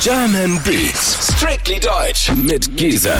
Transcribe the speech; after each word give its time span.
German 0.00 0.60
Beats, 0.62 1.32
strictly 1.32 1.80
deutsch 1.80 2.30
mit 2.30 2.76
Giesen. 2.76 3.12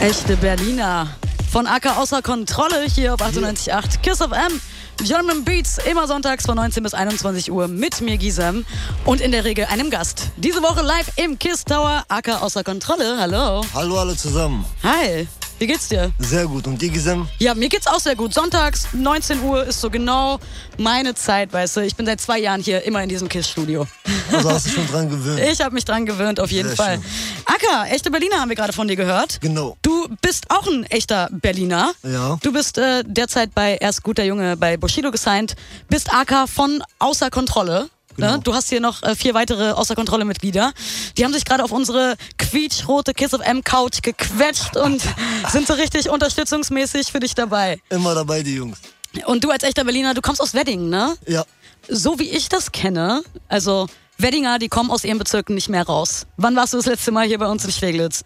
Echte 0.00 0.36
Berliner. 0.36 1.08
Von 1.50 1.66
Acker 1.66 1.98
außer 1.98 2.22
Kontrolle 2.22 2.84
hier 2.94 3.14
auf 3.14 3.20
98.8 3.20 4.00
Kiss 4.02 4.20
of 4.20 4.30
M. 4.32 4.60
German 5.02 5.44
Beats 5.44 5.78
immer 5.78 6.06
sonntags 6.06 6.46
von 6.46 6.56
19 6.56 6.82
bis 6.82 6.94
21 6.94 7.50
Uhr 7.50 7.66
mit 7.68 8.00
mir 8.00 8.18
Gisem 8.18 8.64
und 9.04 9.20
in 9.20 9.32
der 9.32 9.44
Regel 9.44 9.64
einem 9.66 9.90
Gast. 9.90 10.30
Diese 10.36 10.62
Woche 10.62 10.82
live 10.82 11.10
im 11.16 11.38
Kiss 11.38 11.64
Tower. 11.64 12.04
Acker 12.08 12.42
außer 12.42 12.62
Kontrolle. 12.62 13.16
Hallo. 13.18 13.64
Hallo 13.74 13.98
alle 13.98 14.16
zusammen. 14.16 14.64
Hi. 14.82 15.26
Wie 15.62 15.68
geht's 15.68 15.86
dir? 15.86 16.10
Sehr 16.18 16.46
gut. 16.46 16.66
Und 16.66 16.82
dir, 16.82 16.88
Gisem? 16.88 17.28
Ja, 17.38 17.54
mir 17.54 17.68
geht's 17.68 17.86
auch 17.86 18.00
sehr 18.00 18.16
gut. 18.16 18.34
Sonntags, 18.34 18.88
19 18.94 19.44
Uhr 19.44 19.64
ist 19.64 19.80
so 19.80 19.90
genau 19.90 20.40
meine 20.76 21.14
Zeit, 21.14 21.52
weißt 21.52 21.76
du. 21.76 21.80
Ich 21.82 21.94
bin 21.94 22.04
seit 22.04 22.20
zwei 22.20 22.40
Jahren 22.40 22.60
hier 22.60 22.82
immer 22.82 23.00
in 23.00 23.08
diesem 23.08 23.28
KISS-Studio. 23.28 23.86
Also 24.32 24.50
hast 24.50 24.66
du 24.66 24.70
schon 24.70 24.88
dran 24.88 25.08
gewöhnt? 25.08 25.38
Ich 25.52 25.60
habe 25.60 25.72
mich 25.72 25.84
dran 25.84 26.04
gewöhnt, 26.04 26.40
auf 26.40 26.50
jeden 26.50 26.66
Sehr 26.66 26.76
Fall. 26.76 26.94
schön. 26.96 27.04
Acker, 27.44 27.92
echte 27.92 28.10
Berliner 28.10 28.40
haben 28.40 28.48
wir 28.48 28.56
gerade 28.56 28.72
von 28.72 28.88
dir 28.88 28.96
gehört. 28.96 29.40
Genau. 29.40 29.76
Du 29.82 30.08
bist 30.20 30.46
auch 30.50 30.66
ein 30.66 30.82
echter 30.86 31.28
Berliner. 31.30 31.92
Ja. 32.02 32.40
Du 32.42 32.52
bist 32.52 32.78
äh, 32.78 33.04
derzeit 33.06 33.54
bei 33.54 33.76
Erst 33.76 34.02
guter 34.02 34.24
Junge 34.24 34.56
bei 34.56 34.76
Bushido 34.76 35.12
gesigned. 35.12 35.54
Bist 35.88 36.12
AK 36.12 36.48
von 36.48 36.82
Außer 36.98 37.30
Kontrolle. 37.30 37.88
Genau. 38.16 38.32
Ne? 38.32 38.40
Du 38.42 38.54
hast 38.54 38.68
hier 38.68 38.80
noch 38.80 39.02
äh, 39.02 39.14
vier 39.14 39.34
weitere 39.34 39.72
Außer 39.72 39.94
Kontrolle 39.94 40.24
Mitglieder. 40.24 40.72
Die 41.16 41.24
haben 41.24 41.32
sich 41.32 41.44
gerade 41.44 41.64
auf 41.64 41.72
unsere 41.72 42.16
quietschrote 42.38 43.14
Kiss 43.14 43.34
of 43.34 43.40
M 43.42 43.64
Couch 43.64 44.02
gequetscht 44.02 44.76
und 44.76 45.02
sind 45.50 45.66
so 45.66 45.74
richtig 45.74 46.10
unterstützungsmäßig 46.10 47.10
für 47.10 47.20
dich 47.20 47.34
dabei. 47.34 47.80
Immer 47.90 48.14
dabei, 48.14 48.42
die 48.42 48.54
Jungs. 48.54 48.78
Und 49.26 49.44
du 49.44 49.50
als 49.50 49.62
echter 49.62 49.84
Berliner, 49.84 50.14
du 50.14 50.20
kommst 50.20 50.40
aus 50.40 50.54
Wedding, 50.54 50.88
ne? 50.88 51.14
Ja. 51.26 51.44
So 51.88 52.18
wie 52.18 52.30
ich 52.30 52.48
das 52.48 52.72
kenne, 52.72 53.22
also 53.48 53.86
Weddinger, 54.18 54.58
die 54.58 54.68
kommen 54.68 54.90
aus 54.90 55.04
ihren 55.04 55.18
Bezirken 55.18 55.54
nicht 55.54 55.68
mehr 55.68 55.84
raus. 55.84 56.26
Wann 56.36 56.54
warst 56.56 56.72
du 56.72 56.78
das 56.78 56.86
letzte 56.86 57.10
Mal 57.12 57.26
hier 57.26 57.38
bei 57.38 57.48
uns 57.48 57.64
in 57.64 57.72
Steglitz? 57.72 58.24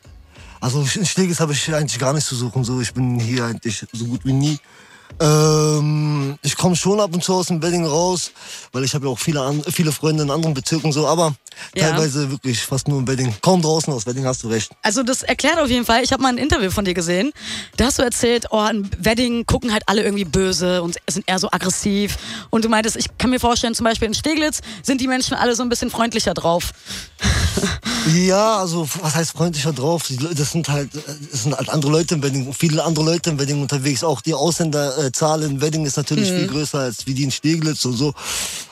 Also 0.60 0.87
in 0.95 1.06
Steges 1.06 1.40
habe 1.40 1.52
ich 1.52 1.74
eigentlich 1.74 1.98
gar 1.98 2.12
nichts 2.12 2.29
zu 2.29 2.37
suchen. 2.37 2.64
So, 2.64 2.80
ich 2.80 2.92
bin 2.92 3.18
hier 3.18 3.45
eigentlich 3.45 3.84
so 3.92 4.04
gut 4.04 4.24
wie 4.24 4.32
nie. 4.32 4.59
Ähm, 5.18 6.38
ich 6.43 6.57
komme 6.57 6.76
schon 6.76 7.01
ab 7.01 7.15
und 7.15 7.24
zu 7.24 7.35
aus 7.35 7.46
dem 7.46 7.62
Wedding 7.62 7.85
raus, 7.87 8.30
weil 8.73 8.85
ich 8.85 8.95
habe 8.95 9.07
ja 9.07 9.13
auch 9.13 9.18
viele, 9.18 9.40
an, 9.40 9.63
viele 9.73 9.90
Freunde 9.93 10.23
in 10.24 10.30
anderen 10.30 10.54
Bezirken 10.54 10.93
so, 10.93 11.07
aber 11.07 11.35
Ja. 11.74 11.90
teilweise 11.90 12.30
wirklich 12.30 12.60
fast 12.60 12.87
nur 12.87 12.98
im 12.98 13.09
Wedding. 13.09 13.35
Kaum 13.40 13.63
draußen 13.63 13.90
aus 13.93 14.07
Wedding, 14.07 14.26
hast 14.26 14.43
du 14.43 14.48
recht. 14.48 14.71
Also 14.82 15.02
das 15.02 15.23
erklärt 15.23 15.59
auf 15.59 15.71
jeden 15.71 15.87
Fall, 15.87 16.02
ich 16.04 16.13
habe 16.13 16.23
mal 16.23 16.29
ein 16.29 16.38
Interview 16.38 16.71
von 16.71 16.85
dir 16.85 16.93
gesehen, 16.95 17.32
da 17.79 17.87
hast 17.87 17.98
du 17.98 18.02
erzählt, 18.02 18.46
oh, 18.51 18.66
in 18.71 18.90
Wedding 18.98 19.46
gucken 19.46 19.73
halt 19.73 19.85
alle 19.87 20.02
irgendwie 20.02 20.24
böse 20.26 20.82
und 20.82 20.96
sind 21.09 21.24
eher 21.26 21.38
so 21.38 21.48
aggressiv. 21.51 22.18
Und 22.51 22.65
du 22.65 22.68
meintest, 22.68 22.96
ich 22.96 23.07
kann 23.16 23.30
mir 23.30 23.41
vorstellen, 23.41 23.74
zum 23.74 23.85
Beispiel 23.85 24.09
in 24.09 24.15
Steglitz 24.15 24.60
sind 24.82 25.01
die 25.01 25.09
Menschen 25.09 25.35
alle 25.35 25.57
so 25.57 25.63
ein 25.63 25.68
bisschen 25.70 25.91
freundlicher 25.91 26.35
drauf. 26.35 26.73
Ja, 28.15 28.59
also 28.59 28.88
was 29.01 29.16
heißt 29.16 29.32
freundlicher 29.32 29.73
drauf? 29.73 30.04
Das 30.35 30.52
sind 30.52 30.68
halt, 30.68 30.95
äh, 30.95 31.01
das 31.32 31.43
sind 31.43 31.57
halt 31.57 31.68
andere 31.68 31.91
Leute 31.91 32.15
im 32.15 32.23
Wedding, 32.23 32.52
viele 32.52 32.85
andere 32.85 33.04
Leute 33.04 33.30
im 33.30 33.38
Wedding 33.41 33.60
unterwegs. 33.60 34.04
Auch 34.04 34.20
die 34.20 34.32
Ausländerzahl 34.96 35.42
in 35.42 35.60
Wedding 35.60 35.86
ist 35.86 35.96
natürlich 35.96 36.28
viel 36.30 36.46
größer 36.46 36.78
als 36.78 37.06
wie 37.06 37.14
die 37.14 37.24
in 37.24 37.30
Steglitz 37.30 37.84
und 37.84 37.94
so. 37.94 38.14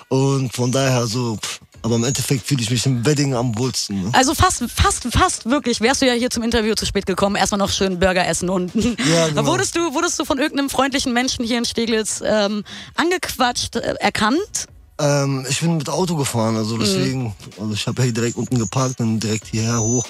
Und 0.09 0.53
von 0.55 0.71
daher 0.71 1.07
so, 1.07 1.37
pff, 1.37 1.61
aber 1.83 1.97
im 1.97 2.05
Endeffekt 2.05 2.47
fühle 2.47 2.63
ich 2.63 2.71
mich 2.71 2.87
im 2.87 3.05
Wedding 3.05 3.35
am 3.35 3.57
wohlsten. 3.59 4.05
Ne? 4.05 4.11
Also 4.13 4.35
fast, 4.35 4.65
fast, 4.75 5.07
fast 5.11 5.47
wirklich, 5.47 5.81
wärst 5.81 6.03
du 6.03 6.07
ja 6.07 6.15
hier 6.15 6.31
zum 6.31 6.43
Interview 6.43 6.75
zu 6.75 6.87
spät 6.87 7.07
gekommen, 7.07 7.37
erstmal 7.37 7.59
noch 7.59 7.71
schön 7.71 7.99
Burger 7.99 8.27
essen 8.27 8.49
und 8.49 8.75
Ja, 8.75 9.29
genau. 9.29 9.47
wurdest, 9.47 9.77
du, 9.77 9.95
wurdest 9.95 10.19
du 10.19 10.25
von 10.25 10.39
irgendeinem 10.39 10.71
freundlichen 10.71 11.13
Menschen 11.13 11.45
hier 11.45 11.59
in 11.59 11.65
Steglitz 11.65 12.23
ähm, 12.25 12.65
angequatscht, 12.95 13.77
äh, 13.77 13.95
erkannt? 14.01 14.67
Ähm, 14.99 15.45
ich 15.49 15.61
bin 15.61 15.77
mit 15.77 15.89
Auto 15.89 16.17
gefahren, 16.17 16.57
also 16.57 16.79
deswegen, 16.79 17.35
also 17.59 17.73
ich 17.73 17.87
habe 17.87 18.03
hier 18.03 18.13
direkt 18.13 18.37
unten 18.37 18.59
geparkt 18.59 19.01
und 19.01 19.21
direkt 19.21 19.49
hierher 19.49 19.81
hoch. 19.81 20.07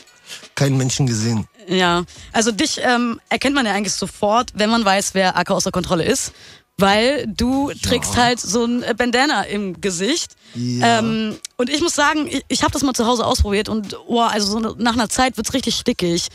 Keinen 0.54 0.76
Menschen 0.76 1.06
gesehen. 1.06 1.46
Ja, 1.68 2.04
also 2.32 2.52
dich 2.52 2.80
ähm, 2.82 3.20
erkennt 3.28 3.54
man 3.54 3.66
ja 3.66 3.72
eigentlich 3.72 3.94
sofort, 3.94 4.50
wenn 4.54 4.70
man 4.70 4.84
weiß, 4.84 5.14
wer 5.14 5.36
AK 5.36 5.50
außer 5.50 5.70
Kontrolle 5.70 6.04
ist. 6.04 6.32
Weil 6.76 7.24
du 7.28 7.70
trägst 7.82 8.16
halt 8.16 8.40
so 8.40 8.64
ein 8.64 8.82
äh, 8.82 8.94
Bandana 8.96 9.42
im 9.42 9.80
Gesicht. 9.80 10.34
Ja. 10.54 10.98
Ähm, 10.98 11.36
und 11.56 11.70
ich 11.70 11.80
muss 11.80 11.94
sagen, 11.94 12.26
ich, 12.26 12.42
ich 12.48 12.62
habe 12.64 12.72
das 12.72 12.82
mal 12.82 12.94
zu 12.94 13.06
Hause 13.06 13.24
ausprobiert 13.24 13.68
und 13.68 13.96
oh, 14.08 14.20
also 14.20 14.58
so 14.58 14.74
nach 14.78 14.94
einer 14.94 15.08
Zeit 15.08 15.36
wird's 15.36 15.54
richtig 15.54 15.76
stickig. 15.76 16.26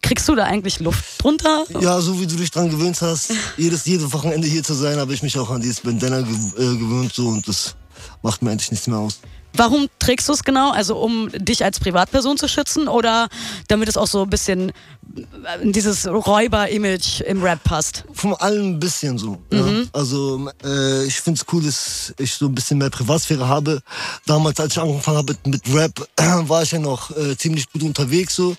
Kriegst 0.00 0.28
du 0.28 0.36
da 0.36 0.44
eigentlich 0.44 0.78
Luft 0.78 1.04
drunter? 1.20 1.64
Ja, 1.80 2.00
so 2.00 2.20
wie 2.20 2.28
du 2.28 2.36
dich 2.36 2.52
dran 2.52 2.70
gewöhnt 2.70 3.02
hast, 3.02 3.32
jedes, 3.56 3.84
jedes 3.84 4.12
Wochenende 4.12 4.46
hier 4.46 4.62
zu 4.62 4.74
sein, 4.74 4.98
habe 4.98 5.12
ich 5.14 5.24
mich 5.24 5.36
auch 5.36 5.50
an 5.50 5.60
dieses 5.60 5.80
Bandana 5.80 6.20
gew 6.20 6.52
äh, 6.56 6.76
gewöhnt 6.76 7.12
so 7.12 7.26
und 7.26 7.48
das 7.48 7.74
macht 8.22 8.40
mir 8.40 8.52
eigentlich 8.52 8.70
nichts 8.70 8.86
mehr 8.86 8.98
aus. 8.98 9.18
Warum 9.54 9.88
trägst 9.98 10.28
du 10.28 10.32
es 10.32 10.44
genau? 10.44 10.70
Also 10.70 10.96
um 10.96 11.30
dich 11.32 11.64
als 11.64 11.78
Privatperson 11.78 12.36
zu 12.36 12.48
schützen 12.48 12.88
oder 12.88 13.28
damit 13.68 13.88
es 13.88 13.96
auch 13.96 14.06
so 14.06 14.22
ein 14.22 14.30
bisschen 14.30 14.70
äh, 14.70 15.62
in 15.62 15.72
dieses 15.72 16.06
Räuber-Image 16.06 17.20
im 17.22 17.42
Rap 17.42 17.62
passt? 17.64 18.04
Von 18.12 18.34
allem 18.34 18.74
ein 18.74 18.80
bisschen 18.80 19.18
so. 19.18 19.38
Ja. 19.52 19.64
Also 19.92 20.50
äh, 20.64 21.04
ich 21.04 21.20
find's 21.20 21.44
cool, 21.52 21.62
dass 21.62 22.14
ich 22.18 22.34
so 22.34 22.46
ein 22.46 22.54
bisschen 22.54 22.78
mehr 22.78 22.90
Privatsphäre 22.90 23.46
habe. 23.46 23.82
Damals, 24.26 24.58
als 24.58 24.72
ich 24.72 24.82
angefangen 24.82 25.18
habe 25.18 25.36
mit, 25.44 25.46
mit 25.46 25.74
Rap, 25.74 26.08
war 26.48 26.62
ich 26.62 26.72
ja 26.72 26.78
noch 26.78 27.10
äh, 27.16 27.36
ziemlich 27.36 27.70
gut 27.70 27.82
unterwegs 27.82 28.34
so 28.34 28.56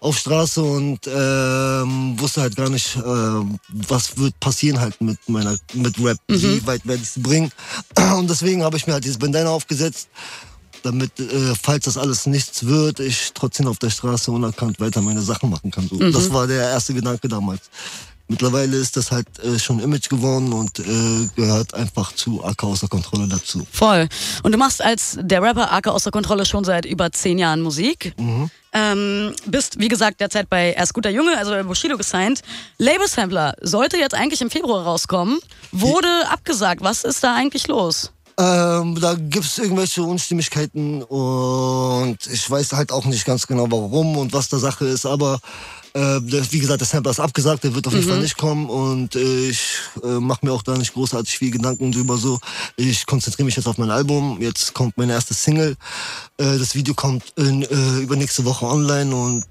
auf 0.00 0.16
Straße 0.16 0.62
und 0.62 0.98
ähm, 1.06 2.18
wusste 2.18 2.40
halt 2.40 2.56
gar 2.56 2.70
nicht, 2.70 2.96
äh, 2.96 3.00
was 3.68 4.16
wird 4.16 4.38
passieren 4.40 4.80
halt 4.80 4.98
mit 5.00 5.18
meiner 5.28 5.56
mit 5.74 6.02
Rap, 6.02 6.16
wie 6.26 6.66
weit 6.66 6.86
werde 6.86 7.02
ich 7.02 7.16
es 7.16 7.22
bringen. 7.22 7.52
Und 8.16 8.28
deswegen 8.30 8.62
habe 8.62 8.78
ich 8.78 8.86
mir 8.86 8.94
halt 8.94 9.04
dieses 9.04 9.18
Bandana 9.18 9.50
aufgesetzt, 9.50 10.08
damit, 10.82 11.20
äh, 11.20 11.54
falls 11.60 11.84
das 11.84 11.98
alles 11.98 12.24
nichts 12.24 12.64
wird, 12.64 13.00
ich 13.00 13.32
trotzdem 13.34 13.66
auf 13.66 13.78
der 13.78 13.90
Straße 13.90 14.30
unerkannt 14.30 14.80
weiter 14.80 15.02
meine 15.02 15.20
Sachen 15.20 15.50
machen 15.50 15.70
kann. 15.70 15.86
So. 15.86 15.98
Das 15.98 16.32
war 16.32 16.46
der 16.46 16.70
erste 16.70 16.94
Gedanke 16.94 17.28
damals. 17.28 17.68
Mittlerweile 18.30 18.76
ist 18.76 18.96
das 18.96 19.10
halt 19.10 19.26
äh, 19.40 19.58
schon 19.58 19.80
Image 19.80 20.08
geworden 20.08 20.52
und 20.52 20.78
äh, 20.78 21.28
gehört 21.34 21.74
einfach 21.74 22.12
zu 22.12 22.44
AK 22.44 22.62
außer 22.62 22.86
Kontrolle 22.86 23.26
dazu. 23.26 23.66
Voll. 23.72 24.08
Und 24.44 24.52
du 24.52 24.58
machst 24.58 24.80
als 24.80 25.18
der 25.20 25.42
Rapper 25.42 25.72
Arke 25.72 25.90
außer 25.90 26.12
Kontrolle 26.12 26.46
schon 26.46 26.62
seit 26.62 26.84
über 26.84 27.10
zehn 27.10 27.40
Jahren 27.40 27.60
Musik. 27.60 28.14
Ähm, 28.72 29.34
bist, 29.46 29.80
wie 29.80 29.88
gesagt, 29.88 30.20
derzeit 30.20 30.48
bei 30.48 30.72
Erst 30.74 30.94
guter 30.94 31.10
Junge, 31.10 31.36
also 31.36 31.50
bei 31.50 31.64
Bushido 31.64 31.96
gesigned. 31.96 32.42
Label 32.78 33.08
Sampler 33.08 33.54
sollte 33.62 33.96
jetzt 33.96 34.14
eigentlich 34.14 34.40
im 34.40 34.50
Februar 34.50 34.84
rauskommen, 34.84 35.40
wurde 35.72 36.06
abgesagt. 36.30 36.84
Was 36.84 37.02
ist 37.02 37.24
da 37.24 37.34
eigentlich 37.34 37.66
los? 37.66 38.12
Ähm, 38.38 38.96
da 39.00 39.16
gibt's 39.18 39.58
irgendwelche 39.58 40.04
Unstimmigkeiten 40.04 41.02
und 41.02 42.18
ich 42.32 42.48
weiß 42.48 42.74
halt 42.74 42.92
auch 42.92 43.06
nicht 43.06 43.24
ganz 43.24 43.48
genau 43.48 43.66
warum 43.70 44.16
und 44.16 44.32
was 44.32 44.48
da 44.48 44.58
Sache 44.58 44.86
ist, 44.86 45.04
aber 45.04 45.40
äh, 45.94 46.20
das, 46.22 46.52
wie 46.52 46.60
gesagt, 46.60 46.80
der 46.80 46.86
Sampler 46.86 47.10
ist 47.10 47.20
abgesagt, 47.20 47.64
der 47.64 47.74
wird 47.74 47.86
auf 47.86 47.92
jeden 47.92 48.08
Fall 48.08 48.20
nicht 48.20 48.36
kommen 48.36 48.68
und 48.68 49.16
äh, 49.16 49.48
ich 49.48 49.78
äh, 50.02 50.20
mache 50.20 50.44
mir 50.46 50.52
auch 50.52 50.62
da 50.62 50.76
nicht 50.76 50.94
großartig 50.94 51.38
viel 51.38 51.50
Gedanken 51.50 51.92
drüber 51.92 52.16
so. 52.16 52.38
Ich 52.76 53.06
konzentriere 53.06 53.46
mich 53.46 53.56
jetzt 53.56 53.66
auf 53.66 53.78
mein 53.78 53.90
Album, 53.90 54.40
jetzt 54.40 54.74
kommt 54.74 54.96
meine 54.96 55.12
erste 55.12 55.34
Single, 55.34 55.76
äh, 56.38 56.58
das 56.58 56.74
Video 56.74 56.94
kommt 56.94 57.24
in, 57.36 57.62
äh, 57.62 57.98
übernächste 58.00 58.44
Woche 58.44 58.66
online 58.66 59.14
und 59.14 59.44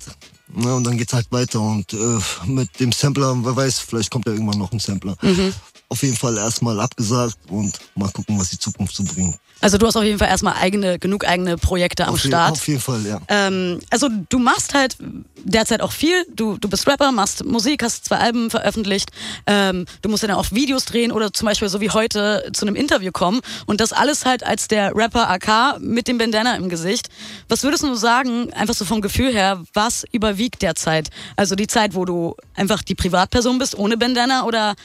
na, 0.54 0.74
und 0.74 0.84
dann 0.84 0.98
geht's 0.98 1.14
halt 1.14 1.32
weiter 1.32 1.62
und 1.62 1.94
äh, 1.94 2.20
mit 2.46 2.80
dem 2.80 2.92
Sampler, 2.92 3.36
wer 3.44 3.56
weiß, 3.56 3.80
vielleicht 3.80 4.10
kommt 4.10 4.26
ja 4.26 4.34
irgendwann 4.34 4.58
noch 4.60 4.72
ein 4.72 4.80
Sampler. 4.80 5.16
Auf 5.90 6.04
jeden 6.04 6.16
Fall 6.16 6.38
erstmal 6.38 6.80
abgesagt 6.80 7.38
und 7.50 7.78
mal 7.96 8.10
gucken, 8.12 8.40
was 8.40 8.50
die 8.50 8.60
Zukunft 8.60 8.96
so 8.96 9.04
bringt. 9.04 9.36
Also 9.62 9.78
du 9.78 9.88
hast 9.88 9.98
auf 9.98 10.04
jeden 10.04 10.20
Fall 10.20 10.30
erstmal 10.30 10.54
eigene, 10.54 11.00
genug 11.00 11.28
eigene 11.28 11.58
Projekte 11.58 12.08
am 12.08 12.14
Auf, 12.14 12.24
je, 12.24 12.30
Start. 12.30 12.52
auf 12.54 12.68
jeden 12.68 12.80
Fall, 12.80 13.06
ja. 13.06 13.20
Ähm, 13.28 13.80
also 13.90 14.08
du 14.30 14.40
machst 14.40 14.74
halt 14.74 14.96
derzeit 15.44 15.82
auch 15.82 15.92
viel. 15.92 16.26
Du, 16.34 16.58
du 16.58 16.70
bist 16.70 16.88
Rapper, 16.88 17.12
machst 17.12 17.44
Musik, 17.44 17.84
hast 17.84 18.06
zwei 18.06 18.18
Alben 18.18 18.50
veröffentlicht. 18.50 19.10
Ähm, 19.48 19.86
du 20.02 20.10
musst 20.10 20.24
ja 20.24 20.28
dann 20.28 20.38
auch 20.38 20.52
Videos 20.52 20.86
drehen 20.86 21.12
oder 21.12 21.34
zum 21.34 21.46
Beispiel 21.46 21.68
so 21.68 21.82
wie 21.82 21.90
heute 21.90 22.50
zu 22.54 22.66
einem 22.66 22.76
Interview 22.76 23.12
kommen. 23.12 23.42
Und 23.66 23.82
das 23.82 23.92
alles 23.92 24.26
halt 24.26 24.46
als 24.46 24.70
der 24.70 24.96
Rapper 24.96 25.30
AK 25.30 25.82
mit 25.82 26.08
dem 26.08 26.18
Bandana 26.18 26.56
im 26.56 26.70
Gesicht. 26.70 27.10
Was 27.50 27.64
würdest 27.64 27.84
du 27.84 27.96
sagen, 27.96 28.54
einfach 28.54 28.76
so 28.76 28.86
vom 28.86 29.02
Gefühl 29.02 29.34
her, 29.34 29.62
was 29.74 30.06
überwiegt 30.12 30.39
derzeit? 30.48 31.10
Also 31.36 31.56
die 31.56 31.68
Zeit, 31.68 31.94
wo 31.94 32.06
du 32.06 32.36
einfach 32.56 32.82
die 32.84 32.96
Privatperson 32.96 33.60
bist 33.60 33.78
ohne 33.78 33.98
Bandana 33.98 34.46
oder 34.46 34.76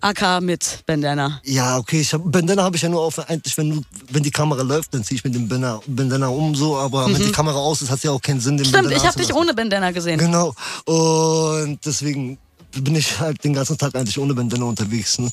AK 0.00 0.40
mit 0.40 0.82
Bandana? 0.86 1.40
Ja, 1.44 1.76
okay, 1.78 2.00
ich 2.00 2.12
hab, 2.14 2.22
Bandana 2.24 2.62
habe 2.62 2.76
ich 2.76 2.82
ja 2.82 2.88
nur 2.88 3.02
auf, 3.02 3.18
eigentlich, 3.28 3.56
wenn, 3.58 3.84
wenn 4.10 4.22
die 4.22 4.30
Kamera 4.30 4.62
läuft, 4.62 4.94
dann 4.94 5.04
ziehe 5.04 5.16
ich 5.16 5.24
mit 5.24 5.34
dem 5.34 5.48
Bandana, 5.48 5.80
Bandana 5.86 6.28
um, 6.28 6.54
so, 6.54 6.78
aber 6.78 7.06
wenn 7.06 7.22
die 7.22 7.32
Kamera 7.32 7.58
aus 7.58 7.82
ist, 7.82 7.90
hat 7.90 8.02
ja 8.02 8.10
auch 8.10 8.22
keinen 8.22 8.40
Sinn, 8.40 8.56
den 8.56 8.66
Mhm. 8.66 8.68
Stimmt, 8.70 8.84
Bandana 8.84 9.02
ich 9.02 9.06
habe 9.06 9.18
dich 9.18 9.34
ohne 9.34 9.54
Bandana 9.54 9.90
gesehen. 9.90 10.18
Genau, 10.18 10.54
und 10.86 11.78
deswegen 11.84 12.38
bin 12.72 12.94
ich 12.94 13.18
halt 13.18 13.42
den 13.44 13.52
ganzen 13.52 13.76
Tag 13.76 13.94
eigentlich 13.94 14.18
ohne 14.18 14.32
Bandana 14.34 14.64
unterwegs, 14.64 15.18
ne? 15.18 15.30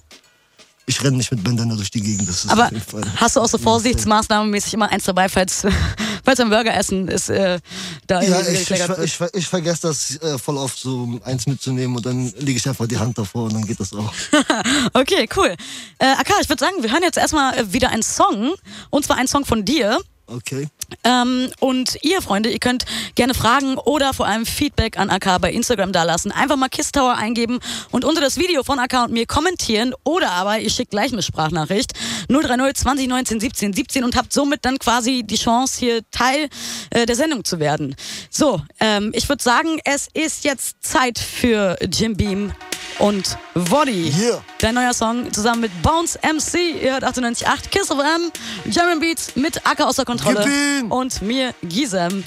Ich 0.89 1.04
renne 1.04 1.18
nicht 1.18 1.30
mit 1.31 1.44
Bandana 1.44 1.75
durch 1.75 1.92
die 1.92 2.00
Gegend, 2.01 2.30
das 2.30 2.45
ist 2.45 2.50
Aber 2.50 2.68
auf 2.68 2.72
jeden 2.72 2.84
Fall. 2.84 3.04
hast 3.18 3.36
du 3.36 3.42
auch 3.42 3.48
so 3.48 3.57
vorsichtsmaßnahmenmäßig 3.57 4.74
immer 4.74 4.89
eins 4.89 5.04
dabei, 5.04 5.28
falls, 5.28 5.68
falls 6.24 6.39
ein 6.39 6.50
Burger 6.50 6.74
essen 6.74 7.10
ist, 7.10 7.28
äh, 7.30 7.60
da 8.07 8.22
Ja, 8.22 8.39
ich, 8.39 8.72
ich, 8.72 8.80
ich, 9.04 9.19
ich 9.34 9.48
vergesse 9.48 9.81
das 9.89 10.16
äh, 10.22 10.38
voll 10.38 10.56
oft, 10.57 10.80
so 10.80 11.19
eins 11.25 11.45
mitzunehmen 11.45 11.98
und 11.98 12.06
dann 12.06 12.31
lege 12.39 12.57
ich 12.57 12.68
einfach 12.69 12.88
die 12.88 12.98
Hand 12.98 13.18
davor 13.18 13.44
und 13.44 13.54
dann 13.54 13.66
geht 13.66 13.80
das 13.81 13.92
auch. 13.94 14.13
Okay, 14.94 15.28
cool. 15.36 15.56
Äh, 16.00 16.06
Akka, 16.06 16.34
ich 16.42 16.48
würde 16.48 16.60
sagen, 16.62 16.81
wir 16.81 16.92
hören 16.92 17.04
jetzt 17.04 17.18
erstmal 17.18 17.74
wieder 17.74 17.89
einen 17.89 18.04
Song. 18.04 18.54
Und 18.89 19.06
zwar 19.06 19.18
einen 19.18 19.28
Song 19.28 19.44
von 19.45 19.66
dir. 19.66 20.00
Okay. 20.28 20.68
Ähm, 21.04 21.50
und 21.60 21.98
ihr, 22.01 22.22
Freunde, 22.22 22.50
ihr 22.50 22.60
könnt 22.60 22.86
gerne 23.16 23.34
Fragen 23.34 23.78
oder 23.78 24.13
vor 24.13 24.25
allem 24.25 24.45
Feedback 24.45 24.98
an 24.98 25.10
AK 25.10 25.42
bei 25.42 25.51
Instagram 25.51 25.92
dalassen. 25.92 26.31
Einfach 26.31 26.56
mal 26.56 26.69
Kiss 26.69 26.92
Tower 26.92 27.16
eingeben 27.16 27.60
und 27.92 28.06
unter 28.06 28.22
das 28.22 28.38
Video 28.38 28.63
von 28.63 28.80
AK 28.80 29.06
und 29.06 29.12
mir 29.12 29.25
kommentieren 29.25 29.94
oder 30.04 30.31
aber 30.31 30.60
ihr 30.60 30.69
schickt 30.69 30.92
gleich 30.92 31.12
eine 31.12 31.22
Sprachnachricht 31.22 31.94
030 32.30 32.75
20 32.75 33.07
19 33.07 33.39
17 33.39 33.74
17 33.74 34.04
und 34.04 34.16
habt 34.16 34.34
somit 34.34 34.66
dann 34.66 34.80
quasi 34.80 35.24
die 35.24 35.38
Chance, 35.38 35.80
hier 35.80 36.01
Teil 36.12 36.50
äh, 36.92 37.06
der 37.06 37.16
Sendung 37.16 37.44
zu 37.44 37.60
werden. 37.60 37.95
So, 38.30 38.62
ähm, 38.80 39.12
ich 39.13 39.28
würde 39.30 39.44
sagen, 39.44 39.80
es 39.84 40.07
ist 40.13 40.44
jetzt 40.44 40.78
Zeit 40.81 41.19
für 41.19 41.78
Jim 41.92 42.16
Beam 42.16 42.54
und 43.00 43.38
Woddy. 43.54 44.14
Yeah. 44.18 44.44
Dein 44.60 44.76
neuer 44.76 44.94
Song 44.94 45.32
zusammen 45.32 45.62
mit 45.62 45.82
Bones 45.82 46.18
MC. 46.24 46.82
Ihr 46.82 46.94
hört 46.94 47.04
98.8 47.04 47.70
Kiss 47.70 47.92
of 47.92 48.00
M, 48.00 48.32
German 48.66 49.00
Beats 49.00 49.36
mit 49.36 49.66
Acker 49.66 49.88
außer 49.88 50.06
Kontrolle 50.06 50.46
und 50.90 51.22
mir 51.22 51.54
Gisem. 51.64 52.24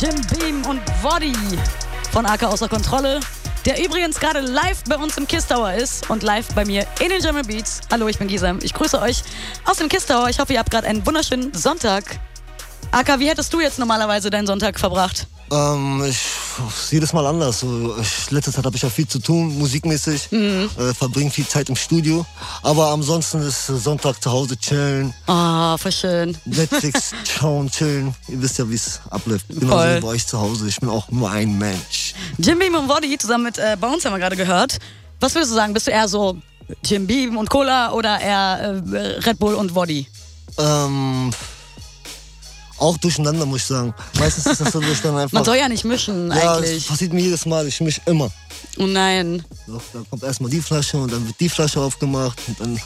Jim 0.00 0.14
Beam 0.38 0.64
und 0.66 0.80
Woddy 1.02 1.34
von 2.12 2.26
Acker 2.26 2.48
außer 2.48 2.68
Kontrolle. 2.68 3.20
Der 3.64 3.84
übrigens 3.84 4.20
gerade 4.20 4.40
live 4.40 4.84
bei 4.88 4.96
uns 4.96 5.16
im 5.16 5.26
Kiss 5.26 5.46
Tower 5.46 5.72
ist 5.72 6.08
und 6.08 6.22
live 6.22 6.46
bei 6.54 6.64
mir 6.64 6.86
in 7.00 7.08
den 7.08 7.20
German 7.20 7.44
Beats. 7.46 7.80
Hallo, 7.90 8.06
ich 8.06 8.18
bin 8.18 8.28
Gisem. 8.28 8.60
Ich 8.62 8.72
grüße 8.72 9.00
euch 9.00 9.22
aus 9.64 9.78
dem 9.78 9.88
Kiss 9.88 10.06
Tower. 10.06 10.28
Ich 10.28 10.38
hoffe, 10.38 10.52
ihr 10.52 10.60
habt 10.60 10.70
gerade 10.70 10.86
einen 10.86 11.04
wunderschönen 11.04 11.52
Sonntag. 11.52 12.04
Aka, 12.92 13.18
wie 13.18 13.28
hättest 13.28 13.52
du 13.52 13.60
jetzt 13.60 13.80
normalerweise 13.80 14.30
deinen 14.30 14.46
Sonntag 14.46 14.78
verbracht? 14.78 15.26
Ähm, 15.50 16.04
ich 16.08 16.18
jedes 16.90 17.12
Mal 17.12 17.24
anders. 17.26 17.64
Ich, 18.00 18.30
letzte 18.30 18.52
Zeit 18.52 18.64
habe 18.64 18.76
ich 18.76 18.82
ja 18.82 18.90
viel 18.90 19.06
zu 19.06 19.18
tun, 19.18 19.56
musikmäßig. 19.58 20.30
Mhm. 20.32 20.68
Äh, 20.78 20.94
verbringe 20.94 21.30
viel 21.30 21.46
Zeit 21.46 21.68
im 21.68 21.76
Studio. 21.76 22.24
Aber 22.62 22.90
ansonsten 22.90 23.42
ist 23.42 23.66
Sonntag 23.66 24.20
zu 24.22 24.30
Hause 24.30 24.56
chillen, 24.56 25.14
Ah, 25.26 25.76
voll 25.78 25.92
schön. 25.92 26.36
Netflix 26.46 27.12
schauen, 27.38 27.70
chillen. 27.70 28.14
Ihr 28.28 28.42
wisst 28.42 28.58
ja, 28.58 28.68
wie 28.68 28.74
es 28.74 29.00
abläuft. 29.10 29.46
Genau 29.48 29.72
Voll. 29.76 29.94
so 29.96 30.00
bei 30.06 30.08
euch 30.14 30.26
zu 30.26 30.40
Hause. 30.40 30.68
Ich 30.68 30.80
bin 30.80 30.88
auch 30.88 31.08
nur 31.10 31.30
ein 31.30 31.56
Mensch. 31.58 32.14
Jim 32.38 32.58
Beam 32.58 32.74
und 32.74 32.88
Woddy 32.88 33.16
zusammen 33.18 33.44
mit 33.44 33.58
äh, 33.58 33.76
Bones 33.80 34.04
haben 34.04 34.12
wir 34.14 34.18
gerade 34.18 34.36
gehört. 34.36 34.78
Was 35.20 35.34
würdest 35.34 35.52
du 35.52 35.56
sagen? 35.56 35.72
Bist 35.74 35.86
du 35.86 35.90
eher 35.92 36.08
so 36.08 36.36
Jim 36.84 37.06
Beam 37.06 37.36
und 37.36 37.48
Cola 37.48 37.92
oder 37.92 38.20
eher 38.20 38.82
äh, 38.92 38.98
Red 39.20 39.38
Bull 39.38 39.54
und 39.54 39.74
Woddy? 39.74 40.08
Ähm, 40.58 41.30
auch 42.78 42.96
durcheinander, 42.98 43.46
muss 43.46 43.60
ich 43.60 43.66
sagen. 43.66 43.94
Meistens 44.18 44.46
ist 44.46 44.60
das 44.60 44.72
so, 44.72 44.80
dass 44.80 44.90
ich 44.90 45.00
dann 45.02 45.16
einfach. 45.16 45.32
Man 45.32 45.44
soll 45.44 45.56
ja 45.56 45.68
nicht 45.68 45.84
mischen 45.84 46.28
ja, 46.28 46.34
das 46.36 46.64
eigentlich. 46.68 46.88
passiert 46.88 47.12
mir 47.12 47.22
jedes 47.22 47.46
Mal. 47.46 47.66
Ich 47.66 47.80
misch 47.80 48.00
immer. 48.06 48.30
Oh 48.78 48.86
nein. 48.86 49.44
So, 49.66 49.80
dann 49.92 50.08
kommt 50.08 50.22
erstmal 50.22 50.50
die 50.50 50.60
Flasche 50.60 50.98
und 50.98 51.12
dann 51.12 51.26
wird 51.26 51.40
die 51.40 51.48
Flasche 51.48 51.80
aufgemacht 51.80 52.38
und 52.48 52.60
dann 52.60 52.80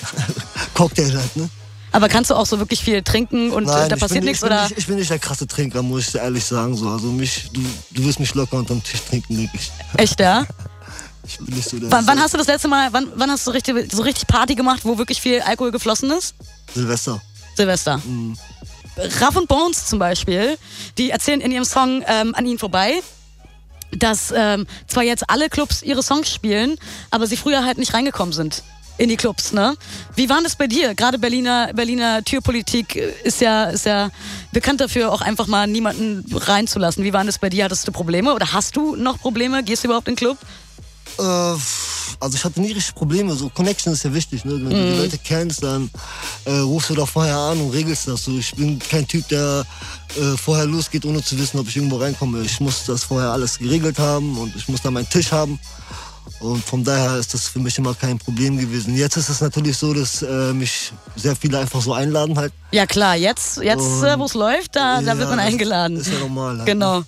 Cocktail 0.74 1.12
halt, 1.12 1.36
ne? 1.36 1.48
Aber 1.92 2.08
kannst 2.08 2.30
du 2.30 2.34
auch 2.34 2.46
so 2.46 2.58
wirklich 2.58 2.80
viel 2.84 3.02
trinken 3.02 3.50
und 3.50 3.64
äh, 3.64 3.66
da 3.66 3.84
ich 3.86 4.00
passiert 4.00 4.20
bin, 4.20 4.24
nichts 4.24 4.42
ich 4.42 4.48
bin 4.48 4.56
oder? 4.56 4.68
Nicht, 4.68 4.78
ich 4.78 4.86
bin 4.86 4.96
nicht 4.96 5.10
der 5.10 5.18
krasse 5.18 5.46
Trinker, 5.46 5.82
muss 5.82 6.06
ich 6.06 6.12
dir 6.12 6.20
ehrlich 6.20 6.44
sagen. 6.44 6.76
So. 6.76 6.88
Also 6.88 7.08
mich, 7.08 7.50
du, 7.52 7.60
du 7.90 8.04
wirst 8.04 8.20
mich 8.20 8.32
locker 8.34 8.58
unterm 8.58 8.82
Tisch 8.82 9.02
trinken, 9.08 9.36
denke 9.36 9.56
ich. 9.56 9.72
Echt, 9.96 10.20
ja? 10.20 10.46
Ich 11.22 11.38
bin 11.38 11.54
nicht 11.54 11.68
so 11.68 11.78
der 11.78 11.92
Wann, 11.92 12.06
wann 12.08 12.18
hast 12.18 12.34
du 12.34 12.38
das 12.38 12.48
letzte 12.48 12.66
Mal, 12.66 12.92
wann, 12.92 13.06
wann 13.14 13.30
hast 13.30 13.46
du 13.46 13.52
richtig, 13.52 13.92
so 13.92 14.02
richtig 14.02 14.26
Party 14.26 14.56
gemacht, 14.56 14.80
wo 14.84 14.98
wirklich 14.98 15.20
viel 15.20 15.40
Alkohol 15.42 15.70
geflossen 15.70 16.10
ist? 16.10 16.34
Silvester. 16.74 17.20
Silvester. 17.56 17.98
Mhm. 17.98 18.36
Raff 18.96 19.36
und 19.36 19.48
Bones 19.48 19.86
zum 19.86 19.98
Beispiel, 19.98 20.58
die 20.98 21.10
erzählen 21.10 21.40
in 21.40 21.52
ihrem 21.52 21.64
Song 21.64 22.04
ähm, 22.06 22.34
An 22.34 22.46
ihn 22.46 22.58
vorbei, 22.58 23.02
dass 23.92 24.32
ähm, 24.36 24.66
zwar 24.86 25.02
jetzt 25.02 25.28
alle 25.28 25.48
Clubs 25.48 25.82
ihre 25.82 26.02
Songs 26.02 26.32
spielen, 26.32 26.76
aber 27.10 27.26
sie 27.26 27.36
früher 27.36 27.64
halt 27.64 27.78
nicht 27.78 27.94
reingekommen 27.94 28.32
sind 28.32 28.62
in 29.00 29.08
die 29.08 29.16
Clubs, 29.16 29.52
ne? 29.52 29.76
Wie 30.14 30.28
war 30.28 30.42
das 30.42 30.56
bei 30.56 30.66
dir? 30.66 30.94
Gerade 30.94 31.18
Berliner, 31.18 31.72
Berliner 31.72 32.22
Türpolitik 32.22 32.96
äh, 32.96 33.12
ist 33.24 33.40
ja, 33.40 33.64
ist 33.64 33.86
ja 33.86 34.10
bekannt 34.52 34.82
dafür, 34.82 35.10
auch 35.10 35.22
einfach 35.22 35.46
mal 35.46 35.66
niemanden 35.66 36.24
reinzulassen. 36.30 37.02
Wie 37.02 37.14
waren 37.14 37.26
das 37.26 37.38
bei 37.38 37.48
dir? 37.48 37.64
Hattest 37.64 37.88
du 37.88 37.92
Probleme 37.92 38.34
oder 38.34 38.52
hast 38.52 38.76
du 38.76 38.96
noch 38.96 39.18
Probleme? 39.18 39.62
Gehst 39.62 39.84
du 39.84 39.88
überhaupt 39.88 40.06
in 40.06 40.16
den 40.16 40.18
Club? 40.18 40.36
Äh, 41.18 41.22
also 42.20 42.36
ich 42.36 42.44
hatte 42.44 42.60
nie 42.60 42.72
richtig 42.72 42.94
Probleme. 42.94 43.34
So 43.34 43.48
Connection 43.48 43.92
ist 43.92 44.04
ja 44.04 44.12
wichtig. 44.14 44.44
Ne? 44.44 44.52
Wenn 44.52 44.70
du 44.70 44.76
Mhm. 44.76 44.92
die 44.92 44.98
Leute 44.98 45.18
kennst, 45.18 45.62
dann 45.62 45.90
äh, 46.44 46.58
rufst 46.58 46.90
du 46.90 46.94
doch 46.94 47.08
vorher 47.08 47.36
an 47.36 47.60
und 47.60 47.70
regelst 47.70 48.06
das. 48.08 48.24
So, 48.24 48.38
ich 48.38 48.54
bin 48.54 48.78
kein 48.78 49.06
Typ, 49.08 49.26
der 49.28 49.64
äh, 50.16 50.36
vorher 50.36 50.66
losgeht, 50.66 51.04
ohne 51.04 51.22
zu 51.22 51.38
wissen, 51.38 51.58
ob 51.58 51.66
ich 51.68 51.76
irgendwo 51.76 51.96
reinkomme. 51.96 52.42
Ich 52.42 52.60
muss 52.60 52.84
das 52.86 53.04
vorher 53.04 53.30
alles 53.30 53.58
geregelt 53.58 53.98
haben 53.98 54.36
und 54.38 54.54
ich 54.54 54.68
muss 54.68 54.82
da 54.82 54.90
meinen 54.90 55.08
Tisch 55.08 55.32
haben. 55.32 55.58
Und 56.40 56.64
von 56.64 56.82
daher 56.84 57.16
ist 57.16 57.34
das 57.34 57.48
für 57.48 57.58
mich 57.58 57.76
immer 57.76 57.94
kein 57.94 58.18
Problem 58.18 58.56
gewesen. 58.56 58.96
Jetzt 58.96 59.16
ist 59.18 59.28
es 59.28 59.40
natürlich 59.42 59.76
so, 59.76 59.92
dass 59.92 60.22
äh, 60.22 60.52
mich 60.54 60.90
sehr 61.16 61.36
viele 61.36 61.58
einfach 61.58 61.82
so 61.82 61.92
einladen 61.92 62.38
halt. 62.38 62.52
Ja 62.72 62.86
klar, 62.86 63.14
jetzt, 63.16 63.58
jetzt 63.58 64.02
äh, 64.02 64.18
wo 64.18 64.24
es 64.24 64.32
läuft, 64.34 64.74
da, 64.74 65.00
da 65.02 65.12
Ja, 65.12 65.18
wird 65.18 65.28
man 65.28 65.38
das 65.38 65.46
eingeladen. 65.48 65.96
Ist 65.98 66.10
ja 66.10 66.18
normal. 66.18 66.56
Halt, 66.58 66.66
Genau. 66.66 67.00
Ne? 67.00 67.06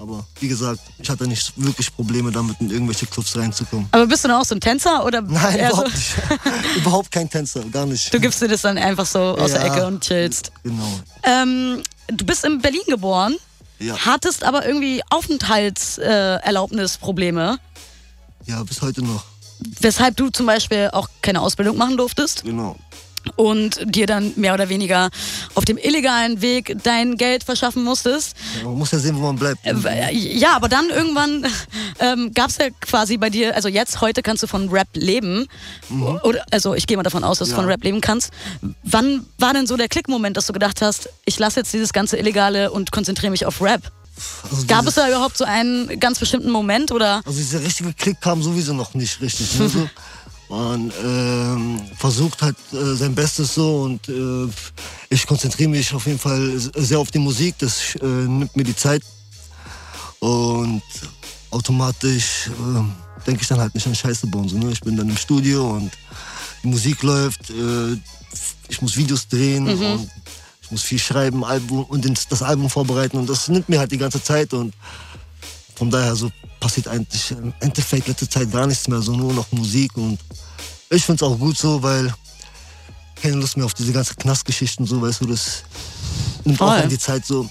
Aber 0.00 0.24
wie 0.40 0.48
gesagt, 0.48 0.80
ich 0.98 1.10
hatte 1.10 1.26
nicht 1.26 1.52
wirklich 1.56 1.94
Probleme 1.94 2.32
damit, 2.32 2.56
in 2.60 2.70
irgendwelche 2.70 3.04
Clubs 3.06 3.36
reinzukommen. 3.36 3.86
Aber 3.92 4.06
bist 4.06 4.24
du 4.24 4.28
dann 4.28 4.40
auch 4.40 4.44
so 4.46 4.54
ein 4.54 4.60
Tänzer 4.60 5.04
oder 5.04 5.20
Nein, 5.26 5.58
eher 5.58 5.70
so, 5.70 5.74
überhaupt 5.84 5.94
nicht. 5.94 6.14
überhaupt 6.76 7.10
kein 7.10 7.28
Tänzer, 7.28 7.60
gar 7.66 7.84
nicht. 7.84 8.12
du 8.14 8.18
gibst 8.18 8.40
dir 8.40 8.48
das 8.48 8.62
dann 8.62 8.78
einfach 8.78 9.04
so 9.04 9.18
aus 9.20 9.52
der 9.52 9.66
Ja. 9.66 9.74
Ecke 9.74 9.86
und 9.86 10.02
chillst? 10.02 10.52
Genau. 10.62 10.88
Ähm, 11.24 11.82
du 12.08 12.24
bist 12.24 12.46
in 12.46 12.62
Berlin 12.62 12.80
geboren, 12.86 13.36
Ja. 13.78 13.94
hattest 14.06 14.42
aber 14.42 14.64
irgendwie 14.66 15.02
Aufenthaltserlaubnisprobleme, 15.10 17.58
äh, 18.46 18.50
Ja, 18.50 18.62
bis 18.62 18.80
heute 18.80 19.02
noch. 19.02 19.24
weshalb 19.80 20.16
du 20.16 20.30
zum 20.30 20.46
Beispiel 20.46 20.88
auch 20.94 21.10
keine 21.20 21.42
Ausbildung 21.42 21.76
machen 21.76 21.98
durftest 21.98 22.42
Genau. 22.44 22.76
Und 23.36 23.80
dir 23.84 24.06
dann 24.06 24.32
mehr 24.36 24.54
oder 24.54 24.68
weniger 24.68 25.10
auf 25.54 25.64
dem 25.64 25.78
illegalen 25.78 26.40
Weg 26.42 26.76
dein 26.82 27.16
Geld 27.16 27.44
verschaffen 27.44 27.82
musstest. 27.84 28.34
Man 28.64 28.78
muss 28.78 28.90
ja 28.92 28.98
sehen, 28.98 29.16
wo 29.16 29.20
man 29.22 29.36
bleibt. 29.36 29.64
Äh, 29.66 30.10
Ja, 30.12 30.54
aber 30.56 30.68
dann 30.68 30.88
irgendwann 30.90 31.46
ähm, 32.00 32.32
gab 32.34 32.50
es 32.50 32.58
ja 32.58 32.66
quasi 32.80 33.16
bei 33.16 33.30
dir, 33.30 33.54
also 33.54 33.68
jetzt, 33.68 34.00
heute 34.00 34.22
kannst 34.22 34.42
du 34.42 34.46
von 34.46 34.68
Rap 34.70 34.88
leben. 34.94 35.46
Oder, 36.22 36.44
also 36.50 36.74
ich 36.74 36.86
gehe 36.86 36.96
mal 36.96 37.02
davon 37.02 37.24
aus, 37.24 37.38
dass 37.38 37.48
du 37.48 37.54
Mhm. 37.54 37.58
Ja. 37.58 37.62
von 37.62 37.70
Rap 37.70 37.84
leben 37.84 38.00
kannst. 38.00 38.30
Wann 38.84 39.26
war 39.38 39.52
denn 39.54 39.66
so 39.66 39.76
der 39.76 39.88
Klickmoment, 39.88 40.36
dass 40.36 40.46
du 40.46 40.52
gedacht 40.52 40.80
hast, 40.82 41.08
ich 41.24 41.38
lasse 41.38 41.60
jetzt 41.60 41.72
dieses 41.72 41.92
ganze 41.92 42.16
Illegale 42.16 42.70
und 42.70 42.92
konzentriere 42.92 43.30
mich 43.30 43.44
auf 43.46 43.60
Rap? 43.60 43.82
Also 44.50 44.66
Gab 44.66 44.86
es 44.86 44.96
da 44.96 45.08
überhaupt 45.08 45.38
so 45.38 45.44
einen 45.44 45.98
ganz 45.98 46.18
bestimmten 46.18 46.50
Moment 46.50 46.92
oder? 46.92 47.22
Also 47.24 47.38
dieser 47.38 47.60
richtige 47.60 47.92
Klick 47.94 48.20
kam 48.20 48.42
sowieso 48.42 48.74
noch 48.74 48.92
nicht 48.94 49.20
richtig. 49.22 49.58
Ne? 49.58 49.68
So, 49.68 49.88
man 50.50 50.92
ähm, 51.04 51.80
versucht 51.96 52.42
halt 52.42 52.56
äh, 52.72 52.94
sein 52.94 53.14
Bestes 53.14 53.54
so 53.54 53.82
und 53.82 54.08
äh, 54.08 54.48
ich 55.08 55.24
konzentriere 55.24 55.70
mich 55.70 55.94
auf 55.94 56.06
jeden 56.06 56.18
Fall 56.18 56.58
sehr 56.58 56.98
auf 56.98 57.10
die 57.12 57.20
Musik. 57.20 57.54
Das 57.58 57.94
äh, 58.02 58.04
nimmt 58.04 58.54
mir 58.56 58.64
die 58.64 58.74
Zeit 58.74 59.02
und 60.18 60.82
automatisch 61.52 62.48
äh, 62.48 63.24
denke 63.26 63.42
ich 63.42 63.48
dann 63.48 63.60
halt 63.60 63.74
nicht 63.74 63.86
an 63.86 63.94
Scheiße 63.94 64.26
bauen. 64.26 64.48
So, 64.48 64.58
ne? 64.58 64.72
Ich 64.72 64.80
bin 64.80 64.96
dann 64.96 65.08
im 65.08 65.16
Studio 65.16 65.70
und 65.70 65.92
die 66.64 66.68
Musik 66.68 67.02
läuft. 67.04 67.50
Äh, 67.50 67.96
ich 68.68 68.82
muss 68.82 68.96
Videos 68.96 69.28
drehen 69.28 69.68
und 69.68 70.10
ich 70.62 70.70
muss 70.70 70.82
viel 70.82 70.98
schreiben, 70.98 71.44
Album 71.44 71.84
und 71.84 72.30
das 72.30 72.42
Album 72.42 72.68
vorbereiten 72.68 73.18
und 73.18 73.28
das 73.28 73.48
nimmt 73.48 73.68
mir 73.68 73.78
halt 73.78 73.92
die 73.92 73.98
ganze 73.98 74.22
Zeit 74.22 74.52
und 74.52 74.74
von 75.76 75.90
daher 75.90 76.14
so 76.14 76.30
passiert 76.60 76.88
eigentlich 76.88 77.30
im 77.32 77.52
Endeffekt 77.60 78.06
letzte 78.08 78.28
Zeit 78.28 78.52
gar 78.52 78.66
nichts 78.66 78.86
mehr, 78.86 79.00
so 79.00 79.12
nur 79.16 79.32
noch 79.32 79.50
Musik 79.52 79.96
und 79.96 80.18
ich 80.90 81.04
find's 81.04 81.22
auch 81.22 81.38
gut 81.38 81.56
so, 81.56 81.82
weil 81.82 82.12
keine 83.20 83.36
Lust 83.36 83.56
mehr 83.56 83.66
auf 83.66 83.74
diese 83.74 83.92
ganzen 83.92 84.16
Knastgeschichten 84.16 84.86
so, 84.86 85.00
weißt 85.00 85.22
du, 85.22 85.26
das 85.26 85.64
nimmt 86.44 86.60
auch 86.60 86.68
Voll. 86.68 86.82
an 86.82 86.88
die 86.88 86.98
Zeit 86.98 87.24
so 87.24 87.48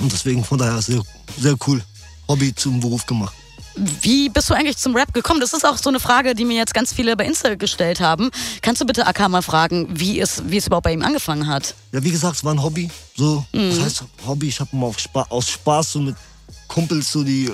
und 0.00 0.12
deswegen 0.12 0.44
von 0.44 0.58
daher 0.58 0.80
sehr, 0.82 1.02
sehr 1.38 1.56
cool. 1.66 1.82
Hobby 2.28 2.54
zum 2.54 2.80
Beruf 2.80 3.06
gemacht. 3.06 3.34
Wie 3.76 4.30
bist 4.30 4.48
du 4.48 4.54
eigentlich 4.54 4.78
zum 4.78 4.96
Rap 4.96 5.12
gekommen? 5.12 5.38
Das 5.40 5.52
ist 5.52 5.64
auch 5.64 5.76
so 5.76 5.90
eine 5.90 6.00
Frage, 6.00 6.34
die 6.34 6.46
mir 6.46 6.56
jetzt 6.56 6.72
ganz 6.72 6.92
viele 6.92 7.14
bei 7.14 7.26
Insta 7.26 7.54
gestellt 7.56 8.00
haben. 8.00 8.30
Kannst 8.62 8.80
du 8.80 8.86
bitte 8.86 9.06
AK 9.06 9.28
mal 9.28 9.42
fragen, 9.42 9.86
wie 9.90 10.18
es, 10.18 10.42
wie 10.46 10.56
es 10.56 10.66
überhaupt 10.66 10.84
bei 10.84 10.92
ihm 10.92 11.02
angefangen 11.02 11.46
hat? 11.46 11.74
Ja, 11.92 12.02
wie 12.02 12.10
gesagt, 12.10 12.36
es 12.36 12.44
war 12.44 12.54
ein 12.54 12.62
Hobby. 12.62 12.90
So, 13.14 13.44
das 13.52 13.80
heißt 13.80 14.04
Hobby. 14.26 14.48
Ich 14.48 14.60
habe 14.60 14.74
mal 14.74 14.86
auf 14.86 14.98
Spa 14.98 15.26
aus 15.28 15.50
Spaß 15.50 15.92
so 15.92 16.00
mit 16.00 16.16
Kumpels, 16.68 17.12
so 17.12 17.22
die, 17.22 17.52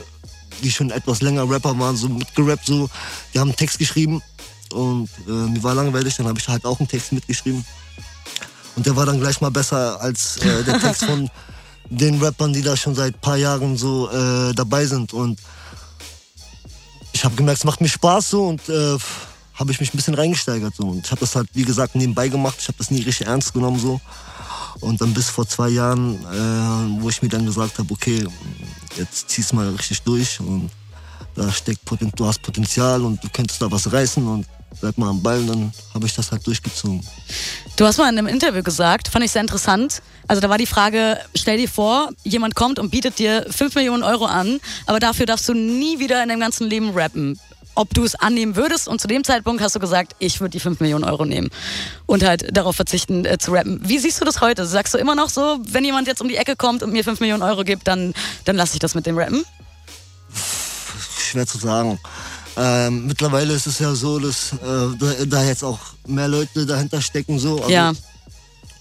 die 0.63 0.71
schon 0.71 0.91
etwas 0.91 1.21
länger 1.23 1.49
Rapper 1.49 1.79
waren, 1.79 1.97
so 1.97 2.09
mitgerappt. 2.09 2.67
So, 2.67 2.89
die 3.33 3.39
haben 3.39 3.49
einen 3.49 3.57
Text 3.57 3.79
geschrieben 3.79 4.23
und 4.73 5.09
äh, 5.27 5.31
mir 5.31 5.63
war 5.63 5.75
langweilig. 5.75 6.17
Dann 6.17 6.27
habe 6.27 6.39
ich 6.39 6.49
halt 6.49 6.65
auch 6.65 6.79
einen 6.79 6.89
Text 6.89 7.13
mitgeschrieben 7.13 7.65
und 8.77 8.87
der 8.87 8.97
war 8.97 9.07
dann 9.07 9.21
gleich 9.21 9.41
mal 9.41 9.51
besser 9.51 10.01
als 10.01 10.39
äh, 10.39 10.65
der 10.65 10.81
Text 10.81 11.05
von 11.05 11.31
den 11.91 12.23
Rappern, 12.23 12.53
die 12.53 12.63
da 12.63 12.77
schon 12.77 12.95
seit 12.95 13.21
paar 13.21 13.37
Jahren 13.37 13.77
so 13.77 14.11
äh, 14.11 14.55
dabei 14.55 14.87
sind 14.87 15.13
und 15.13 15.39
ich 17.13 17.25
habe 17.25 17.35
gemerkt, 17.37 17.59
es 17.59 17.65
macht 17.65 17.81
mir 17.81 17.89
Spaß 17.89 18.31
so 18.31 18.47
und 18.47 18.69
äh, 18.69 18.97
habe 19.55 19.71
ich 19.71 19.81
mich 19.81 19.93
ein 19.93 19.97
bisschen 19.97 20.15
reingesteigert 20.15 20.75
so 20.75 20.85
und 20.85 21.05
ich 21.05 21.11
habe 21.11 21.21
das 21.21 21.37
halt 21.37 21.49
wie 21.53 21.65
gesagt 21.65 21.95
nebenbei 21.95 22.29
gemacht. 22.29 22.57
Ich 22.59 22.69
habe 22.69 22.79
das 22.79 22.91
nie 22.91 23.03
richtig 23.03 23.27
ernst 23.27 23.53
genommen 23.53 23.79
so 23.79 24.01
und 24.83 25.01
dann 25.01 25.15
bis 25.15 25.31
vor 25.31 25.47
zwei 25.47 25.69
Jahren, 25.69 26.17
äh, 26.17 27.01
wo 27.01 27.09
ich 27.09 27.23
mir 27.23 27.29
dann 27.29 27.47
gesagt 27.47 27.79
habe, 27.79 27.93
okay, 27.93 28.27
jetzt 28.97 29.31
zieh's 29.31 29.53
mal 29.53 29.69
richtig 29.71 30.03
durch 30.03 30.41
und 30.41 30.71
da 31.35 31.51
steckt 31.51 31.85
Poten 31.85 32.13
du 32.15 32.27
hast 32.27 32.43
Potenzial 32.43 33.03
und 33.03 33.23
du 33.23 33.29
könntest 33.33 33.63
da 33.63 33.71
was 33.71 33.91
reißen 33.91 34.27
und 34.27 34.47
bleib 34.81 34.99
mal 34.99 35.09
am 35.09 35.23
Ball 35.23 35.39
und 35.41 35.47
dann 35.49 35.73
habe 35.95 36.07
ich 36.07 36.15
das 36.15 36.31
halt 36.31 36.47
durchgezogen. 36.47 37.01
Du 37.77 37.87
hast 37.87 37.99
mal 37.99 38.11
in 38.11 38.19
einem 38.19 38.27
Interview 38.27 38.63
gesagt, 38.63 39.09
fand 39.09 39.25
ich 39.25 39.31
sehr 39.31 39.43
interessant. 39.43 40.03
Also 40.29 40.41
da 40.41 40.49
war 40.49 40.59
die 40.59 40.67
Frage, 40.67 41.19
stell 41.35 41.59
dir 41.59 41.69
vor, 41.69 42.11
jemand 42.25 42.55
kommt 42.55 42.79
und 42.79 42.91
bietet 42.91 43.19
dir 43.19 43.47
5 43.49 43.75
Millionen 43.75 44.03
Euro 44.03 44.27
an, 44.27 44.61
aber 44.87 45.01
dafür 45.01 45.27
darfst 45.27 45.49
du 45.49 45.55
nie 45.55 45.99
wieder 45.99 46.23
in 46.23 46.29
deinem 46.29 46.41
ganzen 46.41 46.69
Leben 46.69 46.91
rappen. 46.91 47.39
Ob 47.75 47.95
du 47.95 48.05
es 48.05 48.15
annehmen 48.15 48.57
würdest 48.57 48.87
und 48.87 49.01
zu 49.01 49.09
dem 49.09 49.25
Zeitpunkt 49.25 49.63
hast 49.63 49.75
du 49.75 49.81
gesagt, 49.81 50.15
ich 50.19 50.41
würde 50.41 50.51
die 50.51 50.61
5 50.61 50.81
Millionen 50.81 51.05
Euro 51.05 51.25
nehmen 51.25 51.51
und 52.07 52.23
halt 52.23 52.55
darauf 52.57 52.77
verzichten 52.77 53.25
äh, 53.25 53.39
zu 53.39 53.53
rappen. 53.53 53.81
Wie 53.83 53.99
siehst 53.99 54.21
du 54.21 54.25
das 54.25 54.41
heute? 54.41 54.67
Sagst 54.67 54.93
du 54.95 54.99
immer 54.99 55.15
noch 55.15 55.31
so, 55.31 55.59
wenn 55.69 55.85
jemand 55.85 56.07
jetzt 56.07 56.21
um 56.21 56.29
die 56.29 56.37
Ecke 56.37 56.57
kommt 56.57 56.83
und 56.83 56.93
mir 56.93 57.03
5 57.03 57.21
Millionen 57.21 57.43
Euro 57.43 57.65
gibt, 57.65 57.89
dann, 57.89 58.13
dann 58.45 58.57
lasse 58.57 58.75
ich 58.75 58.79
das 58.81 58.95
mit 58.95 59.07
dem 59.07 59.17
Rappen? 59.17 59.45
Schwer 61.19 61.47
zu 61.47 61.59
sagen. 61.59 61.99
Ähm, 62.57 63.07
mittlerweile 63.07 63.55
ist 63.55 63.67
es 63.67 63.79
ja 63.79 63.95
so, 63.95 64.19
dass 64.19 64.53
äh, 64.53 64.57
da, 64.99 65.25
da, 65.27 65.43
jetzt 65.43 65.65
auch 65.65 65.79
mehr 66.07 66.29
Leute 66.29 66.67
dahinter 66.67 67.01
stecken. 67.01 67.39
So. 67.39 67.57
Also, 67.57 67.71
ja. 67.71 67.93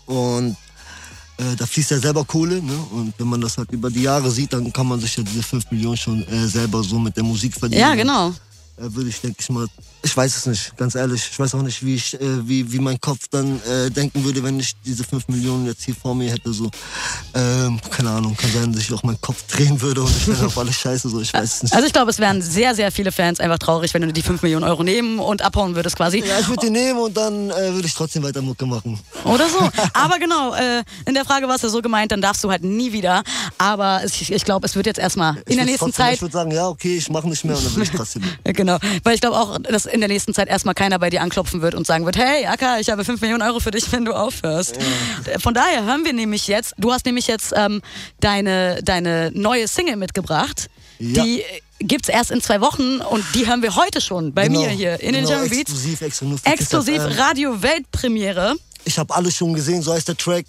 Und 0.06 0.58
äh, 1.38 1.56
da 1.58 1.66
fließt 1.66 1.92
ja 1.92 2.00
selber 2.00 2.26
Kohle. 2.26 2.62
Ne? 2.62 2.78
Und 2.92 3.14
wenn 3.18 3.28
man 3.28 3.40
das 3.40 3.58
halt 3.58 3.72
über 3.72 3.90
die 3.90 4.04
Jahre 4.04 4.30
sieht, 4.30 4.52
dann 4.52 4.72
kann 4.74 4.88
man 4.88 5.00
sich 5.00 5.16
ja 5.16 5.24
diese 5.24 5.42
5 5.42 5.72
Millionen 5.72 5.98
schon 5.98 6.28
äh, 6.28 6.48
selber 6.48 6.84
so 6.84 7.00
mit 7.00 7.16
der 7.16 7.24
Musik 7.24 7.56
verdienen. 7.56 7.82
Ja, 7.82 7.96
genau. 7.96 8.34
Äh, 8.78 8.94
würde 8.96 9.10
ich, 9.10 9.22
denke 9.22 9.38
ich 9.40 9.50
mal, 9.50 9.68
ich 10.04 10.18
weiß 10.18 10.36
es 10.36 10.46
nicht, 10.48 10.78
ganz 10.78 10.96
ehrlich. 10.96 11.30
Ich 11.32 11.40
weiß 11.40 11.54
auch 11.56 11.62
nicht, 11.62 11.86
wie, 11.86 11.96
ich, 11.96 12.20
äh, 12.20 12.48
wie, 12.48 12.72
wie 12.72 12.80
mein 12.80 13.00
Kopf 13.00 13.28
dann 13.30 13.62
äh, 13.64 13.90
denken 13.92 14.24
würde, 14.24 14.44
wenn 14.44 14.60
ich 14.60 14.74
diese 14.84 15.04
5 15.04 15.28
Millionen 15.28 15.68
jetzt 15.68 15.84
hier 15.84 15.96
vor 15.96 16.16
mir 16.16 16.32
hätte. 16.32 16.52
So. 16.54 16.72
Ähm, 17.36 17.80
keine 17.92 18.10
Ahnung, 18.10 18.36
kann 18.36 18.52
sein, 18.52 18.74
dass 18.74 18.82
ich 18.82 18.94
auch 18.94 19.04
meinen 19.04 19.22
Kopf 19.22 19.44
drehen 19.48 19.80
würde 19.82 20.02
und 20.02 20.10
ich 20.10 20.28
wäre 20.28 20.48
auf 20.48 20.58
alles 20.58 20.76
scheiße. 20.76 21.10
So. 21.10 21.22
Ich 21.22 21.34
weiß 21.34 21.56
es 21.56 21.64
nicht. 21.64 21.74
Also 21.74 21.86
ich 21.86 21.94
glaube, 21.94 22.10
es 22.10 22.20
wären 22.20 22.42
sehr, 22.42 22.74
sehr 22.74 22.92
viele 22.92 23.12
Fans 23.12 23.40
einfach 23.40 23.60
traurig, 23.60 23.94
wenn 23.94 24.02
du 24.02 24.12
die 24.12 24.22
5 24.22 24.42
Millionen 24.42 24.64
Euro 24.64 24.84
nehmen 24.84 25.20
und 25.20 25.42
abhauen 25.44 25.76
würdest 25.76 25.96
quasi. 25.96 26.24
Ja, 26.26 26.40
ich 26.40 26.48
würde 26.48 26.66
die 26.66 26.72
nehmen 26.72 27.00
und 27.00 27.16
dann 27.16 27.52
äh, 27.52 27.74
würde 27.74 27.88
ich 27.88 27.94
trotzdem 27.94 28.24
weiter 28.24 28.42
Mucke 28.42 28.66
machen. 28.66 29.00
Oder 29.26 29.48
so. 29.50 29.60
Aber 29.94 30.18
genau, 30.18 30.56
äh, 30.56 30.84
in 31.06 31.14
der 31.14 31.26
Frage 31.26 31.48
war 31.48 31.56
es 31.56 31.62
ja 31.62 31.70
so 31.70 31.82
gemeint, 31.82 32.12
dann 32.12 32.22
darfst 32.22 32.44
du 32.44 32.50
halt 32.50 32.64
nie 32.64 32.92
wieder. 32.92 33.24
Aber 33.60 34.04
ich, 34.04 34.32
ich 34.32 34.46
glaube, 34.46 34.66
es 34.66 34.76
wird 34.76 34.88
jetzt 34.88 35.00
erstmal 35.00 35.38
in 35.48 35.58
der 35.58 35.66
nächsten 35.66 35.86
trotzdem, 35.86 36.06
Zeit... 36.06 36.16
Ich 36.16 36.22
würde 36.22 36.34
sagen, 36.34 36.52
ja, 36.52 36.68
okay, 36.68 36.98
ich 36.98 37.10
mache 37.10 37.30
nicht 37.30 37.46
mehr 37.46 37.56
und 37.56 37.66
dann 37.66 37.76
würde 37.76 37.84
ich 37.84 37.92
trotzdem. 37.92 38.24
genau, 38.62 38.78
weil 39.04 39.16
ich 39.16 39.22
glaube 39.22 39.38
auch, 39.38 39.58
dass 39.60 39.88
in 39.88 40.02
der 40.02 40.10
nächsten 40.10 40.34
Zeit 40.34 40.48
erstmal 40.48 40.76
keiner 40.76 41.00
bei 41.00 41.10
dir 41.10 41.22
anklopfen 41.22 41.62
wird 41.62 41.74
und 41.74 41.88
sagen 41.88 42.06
wird, 42.06 42.18
hey 42.18 42.46
Akka, 42.46 42.80
ich 42.80 42.90
habe 42.90 43.04
5 43.04 43.20
Millionen 43.22 43.42
Euro 43.42 43.60
für 43.60 43.72
dich, 43.72 43.92
wenn 43.92 44.06
du 44.06 44.14
aufhörst. 44.14 44.78
Ja. 44.78 45.40
Von 45.40 45.54
daher 45.54 45.84
hören 45.84 46.06
wir 46.06 46.14
nämlich 46.14 46.48
jetzt, 46.48 46.76
du 46.78 46.94
hast 46.94 47.06
nämlich 47.06 47.28
jetzt 47.28 47.54
ähm, 47.56 47.82
deine, 48.20 48.84
deine 48.84 49.32
neue 49.34 49.68
Single 49.68 49.96
mitgebracht, 49.96 50.70
ja. 51.00 51.24
die 51.24 51.44
gibt 51.80 52.08
es 52.08 52.14
erst 52.14 52.30
in 52.30 52.42
zwei 52.42 52.62
Wochen 52.62 52.98
und 52.98 53.26
die 53.34 53.48
hören 53.48 53.64
wir 53.64 53.76
heute 53.76 54.00
schon 54.00 54.34
bei 54.34 54.48
genau, 54.48 54.62
mir 54.62 54.70
hier 54.70 55.00
in 55.00 55.14
genau, 55.14 55.18
den 55.18 55.28
German 55.28 55.50
Beats. 55.50 55.72
Exklusiv, 55.72 56.02
exklusiv, 56.02 56.46
exklusiv 56.46 57.02
Radio 57.18 57.62
Weltpremiere. 57.64 58.56
Ich 58.84 59.00
habe 59.00 59.14
alles 59.16 59.36
schon 59.36 59.54
gesehen, 59.56 59.82
so 59.82 59.92
heißt 59.92 60.08
der 60.08 60.18
Track. 60.18 60.46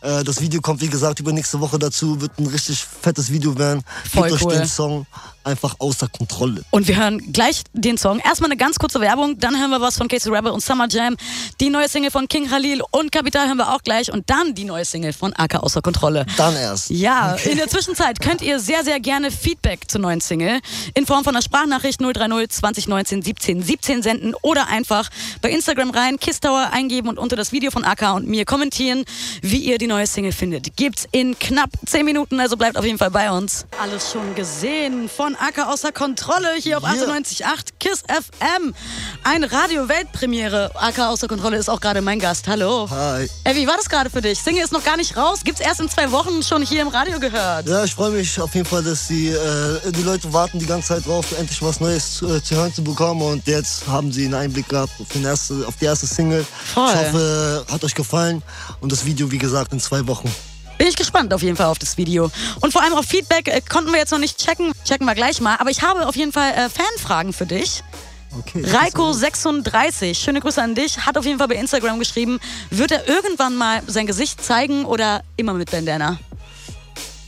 Äh, 0.00 0.24
das 0.24 0.40
Video 0.40 0.60
kommt, 0.60 0.80
wie 0.80 0.88
gesagt, 0.88 1.20
übernächste 1.20 1.60
Woche 1.60 1.78
dazu. 1.78 2.20
Wird 2.20 2.38
ein 2.38 2.46
richtig 2.46 2.82
fettes 2.82 3.30
Video 3.30 3.58
werden. 3.58 3.82
Voll 4.10 4.30
Gebt 4.30 4.42
cool. 4.42 4.52
euch 4.52 4.58
den 4.58 4.68
Song 4.68 5.06
einfach 5.44 5.76
außer 5.78 6.08
Kontrolle. 6.08 6.62
Und 6.70 6.88
wir 6.88 6.96
hören 6.96 7.32
gleich 7.32 7.62
den 7.72 7.98
Song. 7.98 8.20
Erstmal 8.20 8.50
eine 8.50 8.56
ganz 8.56 8.78
kurze 8.78 9.00
Werbung, 9.00 9.38
dann 9.38 9.58
hören 9.58 9.70
wir 9.70 9.80
was 9.80 9.96
von 9.96 10.08
Casey 10.08 10.32
Rebel 10.32 10.52
und 10.52 10.62
Summer 10.62 10.88
Jam. 10.88 11.16
Die 11.60 11.70
neue 11.70 11.88
Single 11.88 12.10
von 12.10 12.28
King 12.28 12.48
Khalil 12.48 12.82
und 12.90 13.12
Kapital 13.12 13.46
hören 13.46 13.58
wir 13.58 13.72
auch 13.72 13.82
gleich. 13.82 14.12
Und 14.12 14.28
dann 14.28 14.54
die 14.54 14.64
neue 14.64 14.84
Single 14.84 15.12
von 15.12 15.32
AK 15.34 15.56
außer 15.56 15.82
Kontrolle. 15.82 16.26
Dann 16.36 16.54
erst. 16.56 16.90
Ja, 16.90 17.34
in 17.34 17.56
der 17.56 17.68
Zwischenzeit 17.68 18.20
könnt 18.20 18.42
ihr 18.42 18.60
sehr, 18.60 18.84
sehr 18.84 19.00
gerne 19.00 19.30
Feedback 19.30 19.90
zur 19.90 20.00
neuen 20.00 20.20
Single 20.20 20.60
in 20.94 21.06
Form 21.06 21.24
von 21.24 21.34
einer 21.34 21.42
Sprachnachricht 21.42 22.00
030 22.00 22.50
2019 22.50 23.22
17 23.22 23.62
17 23.62 24.02
senden 24.02 24.34
oder 24.42 24.68
einfach 24.68 25.08
bei 25.40 25.50
Instagram 25.50 25.90
rein, 25.90 26.18
Kisstower 26.18 26.70
eingeben 26.72 27.08
und 27.08 27.18
unter 27.18 27.36
das 27.36 27.52
Video 27.52 27.70
von 27.70 27.84
AK 27.84 28.14
und 28.14 28.28
mir 28.28 28.44
kommentieren, 28.44 29.04
wie 29.42 29.58
ihr 29.58 29.78
die 29.78 29.86
neue 29.86 30.06
Single 30.06 30.32
findet. 30.32 30.76
Gibt's 30.76 31.06
in 31.12 31.38
knapp 31.38 31.70
10 31.86 32.04
Minuten, 32.04 32.40
also 32.40 32.56
bleibt 32.56 32.76
auf 32.76 32.84
jeden 32.84 32.98
Fall 32.98 33.10
bei 33.10 33.30
uns. 33.30 33.66
Alles 33.80 34.12
schon 34.12 34.34
gesehen 34.34 35.08
von 35.08 35.29
AK 35.36 35.66
außer 35.68 35.92
Kontrolle 35.92 36.48
hier 36.58 36.78
auf 36.78 36.84
Yeah. 36.84 37.06
98.8 37.06 37.44
KISS 37.78 38.02
FM. 38.08 38.74
Eine 39.24 39.50
Radio-Weltpremiere. 39.50 40.70
AK 40.74 40.98
außer 41.00 41.28
Kontrolle 41.28 41.56
ist 41.56 41.68
auch 41.68 41.80
gerade 41.80 42.00
mein 42.00 42.18
Gast. 42.18 42.48
Hallo. 42.48 42.88
Hi. 42.90 43.28
Ey, 43.44 43.56
wie 43.56 43.66
war 43.66 43.76
das 43.76 43.88
gerade 43.88 44.10
für 44.10 44.20
dich? 44.20 44.38
Single 44.40 44.62
ist 44.64 44.72
noch 44.72 44.84
gar 44.84 44.96
nicht 44.96 45.16
raus. 45.16 45.40
Gibt's 45.44 45.60
erst 45.60 45.80
in 45.80 45.88
zwei 45.88 46.10
Wochen 46.10 46.42
schon 46.42 46.62
hier 46.62 46.82
im 46.82 46.88
Radio 46.88 47.18
gehört. 47.20 47.66
Ja, 47.68 47.84
ich 47.84 47.94
freue 47.94 48.10
mich 48.10 48.40
auf 48.40 48.54
jeden 48.54 48.66
Fall, 48.66 48.82
dass 48.82 49.08
die, 49.08 49.28
äh, 49.28 49.92
die 49.92 50.02
Leute 50.02 50.32
warten 50.32 50.58
die 50.58 50.66
ganze 50.66 50.88
Zeit 50.88 51.06
drauf, 51.06 51.26
endlich 51.38 51.60
was 51.62 51.80
Neues 51.80 52.14
zu, 52.16 52.28
äh, 52.34 52.42
zu 52.42 52.56
hören 52.56 52.72
zu 52.72 52.82
bekommen. 52.82 53.22
Und 53.22 53.46
jetzt 53.46 53.86
haben 53.86 54.12
sie 54.12 54.24
einen 54.24 54.34
Einblick 54.34 54.68
gehabt 54.68 54.92
auf, 55.00 55.08
den 55.08 55.24
erste, 55.24 55.66
auf 55.66 55.76
die 55.76 55.84
erste 55.84 56.06
Single. 56.06 56.44
Voll. 56.74 56.88
Ich 56.88 56.96
hoffe, 56.96 57.66
hat 57.70 57.84
euch 57.84 57.94
gefallen. 57.94 58.42
Und 58.80 58.92
das 58.92 59.04
Video, 59.04 59.30
wie 59.30 59.38
gesagt, 59.38 59.72
in 59.72 59.80
zwei 59.80 60.06
Wochen. 60.06 60.32
Bin 60.80 60.88
ich 60.88 60.96
gespannt 60.96 61.34
auf 61.34 61.42
jeden 61.42 61.56
Fall 61.56 61.66
auf 61.66 61.78
das 61.78 61.98
Video. 61.98 62.30
Und 62.62 62.72
vor 62.72 62.82
allem 62.82 62.94
auf 62.94 63.04
Feedback 63.04 63.48
äh, 63.48 63.60
konnten 63.60 63.92
wir 63.92 63.98
jetzt 63.98 64.12
noch 64.12 64.18
nicht 64.18 64.38
checken. 64.38 64.72
Checken 64.86 65.04
wir 65.04 65.14
gleich 65.14 65.38
mal. 65.42 65.56
Aber 65.58 65.68
ich 65.68 65.82
habe 65.82 66.08
auf 66.08 66.16
jeden 66.16 66.32
Fall 66.32 66.52
äh, 66.52 66.70
Fanfragen 66.70 67.34
für 67.34 67.44
dich. 67.44 67.82
Okay. 68.38 68.64
Reiko36, 68.64 70.14
schöne 70.14 70.40
Grüße 70.40 70.62
an 70.62 70.74
dich, 70.74 71.04
hat 71.04 71.18
auf 71.18 71.26
jeden 71.26 71.38
Fall 71.38 71.48
bei 71.48 71.56
Instagram 71.56 71.98
geschrieben, 71.98 72.40
wird 72.70 72.92
er 72.92 73.06
irgendwann 73.06 73.56
mal 73.56 73.82
sein 73.88 74.06
Gesicht 74.06 74.42
zeigen 74.42 74.86
oder 74.86 75.22
immer 75.36 75.52
mit 75.52 75.70
Bandana? 75.70 76.18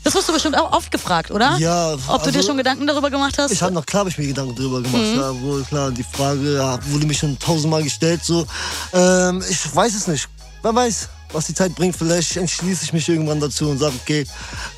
Das 0.02 0.14
wirst 0.14 0.30
du 0.30 0.32
bestimmt 0.32 0.56
auch 0.56 0.72
oft 0.72 0.90
gefragt, 0.90 1.30
oder? 1.30 1.58
Ja, 1.58 1.92
Ob 2.08 2.22
du 2.22 2.30
dir 2.30 2.38
also- 2.38 2.48
schon 2.48 2.56
Gedanken 2.56 2.86
darüber 2.86 3.10
gemacht 3.10 3.36
hast? 3.36 3.50
Ich 3.50 3.60
habe 3.60 3.74
noch, 3.74 3.84
klar 3.84 4.00
habe 4.00 4.10
ich 4.10 4.16
mir 4.16 4.28
Gedanken 4.28 4.56
drüber 4.56 4.80
gemacht. 4.80 5.02
Mhm. 5.02 5.20
Ja, 5.20 5.40
wohl 5.42 5.62
klar, 5.64 5.90
die 5.90 6.04
Frage 6.04 6.54
ja, 6.54 6.78
wurde 6.86 7.04
mir 7.04 7.14
schon 7.14 7.38
tausendmal 7.38 7.82
gestellt. 7.82 8.24
So. 8.24 8.46
Ähm, 8.94 9.44
ich 9.46 9.76
weiß 9.76 9.94
es 9.94 10.06
nicht. 10.06 10.26
Wer 10.62 10.74
weiß, 10.74 11.08
was 11.32 11.46
die 11.46 11.54
Zeit 11.54 11.74
bringt. 11.74 11.96
Vielleicht 11.96 12.36
entschließe 12.36 12.84
ich 12.84 12.92
mich 12.92 13.08
irgendwann 13.08 13.40
dazu 13.40 13.68
und 13.68 13.78
sage, 13.78 13.94
okay, 14.02 14.26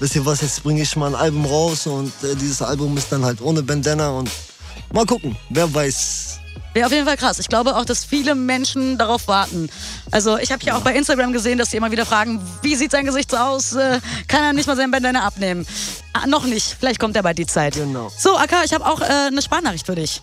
wisst 0.01 0.17
ihr 0.17 0.25
was, 0.25 0.41
jetzt 0.41 0.63
bringe 0.63 0.83
ich 0.83 0.97
mal 0.97 1.09
ein 1.09 1.15
Album 1.15 1.45
raus 1.47 1.87
und 1.87 2.13
äh, 2.23 2.35
dieses 2.35 2.63
Album 2.63 2.97
ist 2.97 3.11
dann 3.11 3.25
halt 3.25 3.41
ohne 3.41 3.63
Bandana 3.63 4.11
und 4.11 4.31
mal 4.93 5.07
gucken, 5.07 5.37
wer 5.51 5.73
weiß. 5.73 6.41
Wäre 6.75 6.87
auf 6.87 6.93
jeden 6.93 7.07
Fall 7.07 7.17
krass. 7.17 7.39
Ich 7.39 7.49
glaube 7.49 7.77
auch, 7.77 7.85
dass 7.85 8.05
viele 8.05 8.35
Menschen 8.35 8.99
darauf 8.99 9.29
warten. 9.29 9.71
Also 10.11 10.39
ich 10.39 10.51
habe 10.51 10.63
hier 10.63 10.77
auch 10.77 10.81
bei 10.81 10.95
Instagram 10.95 11.33
gesehen, 11.33 11.57
dass 11.57 11.71
die 11.71 11.77
immer 11.77 11.93
wieder 11.93 12.05
fragen, 12.05 12.41
wie 12.63 12.75
sieht 12.75 12.91
sein 12.91 13.05
Gesicht 13.05 13.31
so 13.31 13.37
aus? 13.37 13.75
Äh, 13.75 14.01
kann 14.27 14.43
er 14.43 14.53
nicht 14.53 14.67
mal 14.67 14.77
sein 14.77 14.91
Bandana 14.91 15.23
abnehmen? 15.23 15.65
Ah, 16.13 16.27
noch 16.27 16.45
nicht. 16.47 16.77
Vielleicht 16.79 16.99
kommt 16.99 17.15
ja 17.15 17.23
bald 17.23 17.39
die 17.39 17.47
Zeit. 17.47 17.75
Genau. 17.75 18.11
So, 18.19 18.37
Akka, 18.37 18.65
ich 18.65 18.75
habe 18.75 18.85
auch 18.85 19.01
äh, 19.01 19.05
eine 19.05 19.41
Sprachnachricht 19.41 19.87
für 19.87 19.95
dich. 19.95 20.21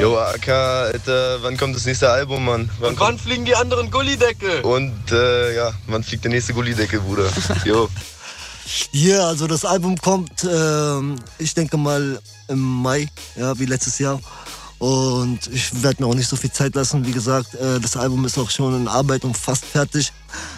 Jo, 0.00 0.16
AK, 0.18 0.48
Alter, 0.48 1.42
wann 1.42 1.56
kommt 1.56 1.76
das 1.76 1.84
nächste 1.84 2.10
Album, 2.10 2.44
Mann? 2.44 2.70
Wann 2.80 2.90
Und 2.90 3.00
wann 3.00 3.18
fliegen 3.18 3.44
die 3.44 3.54
anderen 3.54 3.90
Gullideckel? 3.90 4.62
Und 4.62 5.12
äh, 5.12 5.54
ja, 5.54 5.72
wann 5.86 6.02
fliegt 6.02 6.24
der 6.24 6.30
nächste 6.30 6.54
Gullideckel, 6.54 7.00
Bruder? 7.00 7.30
Jo. 7.64 7.88
Ja, 8.92 9.26
also 9.26 9.46
das 9.46 9.64
Album 9.64 9.96
kommt, 9.98 10.44
ähm, 10.50 11.16
ich 11.38 11.52
denke 11.52 11.76
mal 11.76 12.18
im 12.48 12.60
Mai, 12.60 13.08
ja, 13.36 13.58
wie 13.58 13.66
letztes 13.66 13.98
Jahr. 13.98 14.20
Und 14.82 15.46
ich 15.52 15.80
werde 15.80 16.02
mir 16.02 16.08
auch 16.08 16.14
nicht 16.16 16.28
so 16.28 16.34
viel 16.34 16.50
Zeit 16.50 16.74
lassen. 16.74 17.06
Wie 17.06 17.12
gesagt, 17.12 17.54
äh, 17.54 17.78
das 17.78 17.96
Album 17.96 18.24
ist 18.24 18.36
auch 18.36 18.50
schon 18.50 18.74
in 18.74 18.88
Arbeit 18.88 19.22
und 19.22 19.36
fast 19.36 19.64
fertig. 19.64 20.12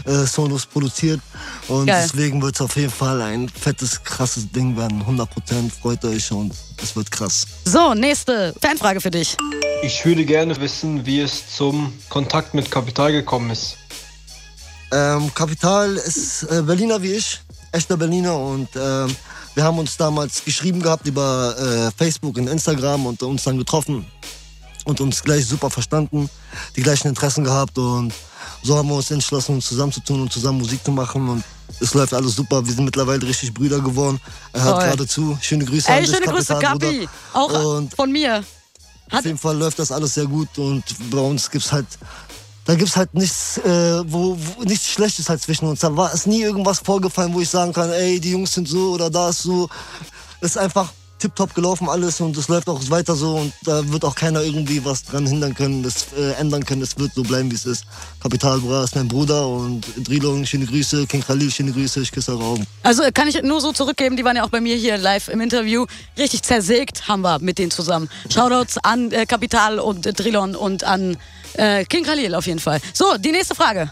Äh, 0.07 0.25
Sonos 0.25 0.65
produziert. 0.65 1.21
Und 1.69 1.89
Geil. 1.89 2.03
deswegen 2.03 2.41
wird 2.41 2.55
es 2.55 2.63
auf 2.63 2.75
jeden 2.77 2.91
Fall 2.91 3.21
ein 3.21 3.51
fettes, 3.51 4.03
krasses 4.03 4.51
Ding 4.51 4.79
werden. 4.79 5.01
100 5.01 5.29
Prozent 5.29 5.75
freut 5.75 6.03
euch 6.07 6.33
und 6.33 6.55
es 6.83 6.97
wird 6.97 7.11
krass. 7.11 7.47
So, 7.67 7.93
nächste 7.93 8.55
Fanfrage 8.63 9.03
für 9.03 9.11
dich. 9.11 9.37
Ich 9.83 10.03
würde 10.07 10.25
gerne 10.25 10.59
wissen, 10.59 11.05
wie 11.05 11.21
es 11.21 11.55
zum 11.55 11.93
Kontakt 12.09 12.55
mit 12.55 12.71
Kapital 12.71 13.13
gekommen 13.13 13.51
ist. 13.51 13.77
Ähm, 14.91 15.35
Kapital 15.35 15.97
ist 15.97 16.45
äh, 16.45 16.63
Berliner 16.63 17.03
wie 17.03 17.13
ich, 17.13 17.43
echter 17.73 17.99
Berliner 17.99 18.39
und 18.39 18.71
ähm, 18.75 19.15
wir 19.55 19.65
haben 19.65 19.79
uns 19.79 19.97
damals 19.97 20.45
geschrieben 20.45 20.83
gehabt 20.83 21.07
über 21.07 21.55
äh, 21.59 21.91
Facebook 21.97 22.37
und 22.37 22.49
Instagram 22.49 23.07
und 23.07 23.23
uns 23.23 23.45
dann 23.45 23.59
getroffen 23.59 24.07
und 24.85 25.01
uns 25.01 25.23
gleich 25.23 25.47
super 25.47 25.71
verstanden, 25.71 26.29
die 26.77 26.83
gleichen 26.83 27.09
Interessen 27.09 27.45
gehabt 27.45 27.79
und 27.79 28.13
so 28.63 28.77
haben 28.77 28.89
wir 28.89 28.97
uns 28.97 29.11
entschlossen, 29.11 29.57
uns 29.57 29.67
zusammenzutun 29.67 30.23
und 30.23 30.33
zusammen 30.33 30.59
Musik 30.59 30.85
zu 30.85 30.93
machen 30.93 31.29
und 31.29 31.45
es 31.81 31.95
läuft 31.95 32.15
alles 32.15 32.37
super. 32.37 32.65
Wir 32.65 32.73
sind 32.73 32.85
mittlerweile 32.85 33.23
richtig 33.27 33.53
Brüder 33.53 33.81
geworden. 33.81 34.21
Er 34.53 34.65
hört 34.65 34.81
gerade 34.81 35.07
zu. 35.07 35.37
Schöne 35.41 35.65
Grüße 35.65 35.89
an 35.89 35.95
Ey, 35.99 36.03
dich, 36.03 36.15
schöne 36.15 36.27
Grüße. 36.27 36.55
Bruder. 36.55 36.93
Auch 37.33 37.77
Und 37.77 37.95
von 37.95 38.13
mir. 38.13 38.45
Hat, 39.11 39.21
auf 39.21 39.25
jeden 39.25 39.39
Fall 39.39 39.57
läuft 39.57 39.79
das 39.79 39.93
alles 39.93 40.15
sehr 40.15 40.27
gut 40.27 40.57
und 40.59 40.83
bei 41.11 41.19
uns 41.19 41.51
gibt's 41.51 41.73
halt, 41.73 41.87
da 42.65 42.75
gibt's 42.75 42.97
halt 42.97 43.13
nichts, 43.15 43.59
äh, 43.59 44.03
wo, 44.07 44.37
wo, 44.39 44.63
nichts 44.63 44.89
Schlechtes 44.89 45.29
halt 45.29 45.43
zwischen 45.43 45.67
uns. 45.67 45.81
Da 45.81 45.95
war 45.97 46.13
es 46.13 46.27
nie 46.27 46.43
irgendwas 46.43 46.81
vorgefallen, 46.81 47.35
wo 47.35 47.41
ich 47.41 47.49
sagen 47.49 47.73
kann, 47.73 47.91
ey, 47.91 48.21
die 48.21 48.31
Jungs 48.33 48.53
sind 48.53 48.69
so 48.69 48.93
oder 48.93 49.11
da 49.11 49.29
ist 49.29 49.43
so. 49.43 49.69
Es 50.41 50.53
ist 50.53 50.59
einfach 50.59 50.93
tipptopp 51.25 51.55
gelaufen 51.55 51.89
alles 51.89 52.21
und 52.21 52.37
es 52.37 52.49
läuft 52.49 52.69
auch 52.69 52.81
weiter 52.91 53.15
so 53.15 53.37
und 53.37 53.53
da 53.65 53.89
wird 53.91 54.05
auch 54.05 54.15
keiner 54.15 54.43
irgendwie 54.43 54.85
was 54.85 55.05
dran 55.05 55.27
hindern 55.27 55.55
können, 55.55 55.83
das 55.83 56.09
äh, 56.17 56.33
ändern 56.33 56.65
können. 56.67 56.83
Es 56.83 56.99
wird 56.99 57.15
so 57.15 57.23
bleiben, 57.23 57.51
wie 57.51 57.55
es 57.55 57.65
ist. 57.65 57.87
Kapital 58.21 58.61
Bra 58.61 58.85
ist 58.85 58.95
mein 58.95 59.09
Bruder 59.09 59.49
und 59.49 59.87
Drilon, 59.97 60.45
schöne 60.45 60.67
Grüße, 60.67 61.07
King 61.07 61.23
Khalil, 61.23 61.51
schöne 61.51 61.73
Grüße, 61.73 62.01
ich 62.01 62.13
küsse 62.13 62.33
Augen. 62.33 62.67
Also 62.83 63.03
kann 63.15 63.29
ich 63.29 63.43
nur 63.43 63.63
so 63.63 63.73
zurückgeben, 63.73 64.17
die 64.19 64.25
waren 64.25 64.37
ja 64.37 64.45
auch 64.45 64.51
bei 64.51 64.61
mir 64.61 64.77
hier 64.77 64.99
live 64.99 65.29
im 65.29 65.41
Interview. 65.41 65.87
Richtig 66.19 66.43
zersägt 66.43 67.09
haben 67.09 67.23
wir 67.23 67.39
mit 67.39 67.59
denen 67.59 67.71
zusammen. 67.71 68.11
Shoutouts 68.29 68.77
an 68.83 69.11
äh, 69.11 69.25
Kapital 69.25 69.79
und 69.79 70.05
äh, 70.05 70.13
Drilon 70.13 70.55
und 70.55 70.85
an 70.85 71.17
äh, 71.55 71.85
King 71.85 72.05
Khalil 72.05 72.35
auf 72.35 72.47
jeden 72.47 72.59
Fall. 72.59 72.81
So, 72.93 73.17
die 73.19 73.33
nächste 73.33 73.55
Frage. 73.55 73.91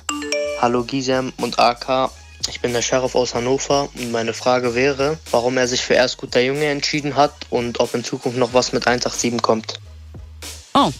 Hallo 0.60 0.84
Gisem 0.84 1.32
und 1.38 1.58
AK. 1.58 2.10
Ich 2.48 2.60
bin 2.60 2.72
der 2.72 2.82
Sheriff 2.82 3.14
aus 3.14 3.34
Hannover 3.34 3.88
und 3.94 4.10
meine 4.10 4.34
Frage 4.34 4.74
wäre, 4.74 5.18
warum 5.30 5.56
er 5.56 5.68
sich 5.68 5.82
für 5.82 5.94
erst 5.94 6.18
guter 6.18 6.40
Junge 6.40 6.66
entschieden 6.66 7.16
hat 7.16 7.32
und 7.50 7.80
ob 7.80 7.94
in 7.94 8.04
Zukunft 8.04 8.38
noch 8.38 8.52
was 8.52 8.72
mit 8.72 8.86
187 8.86 9.40
kommt. 9.40 9.80
Oh, 10.74 10.90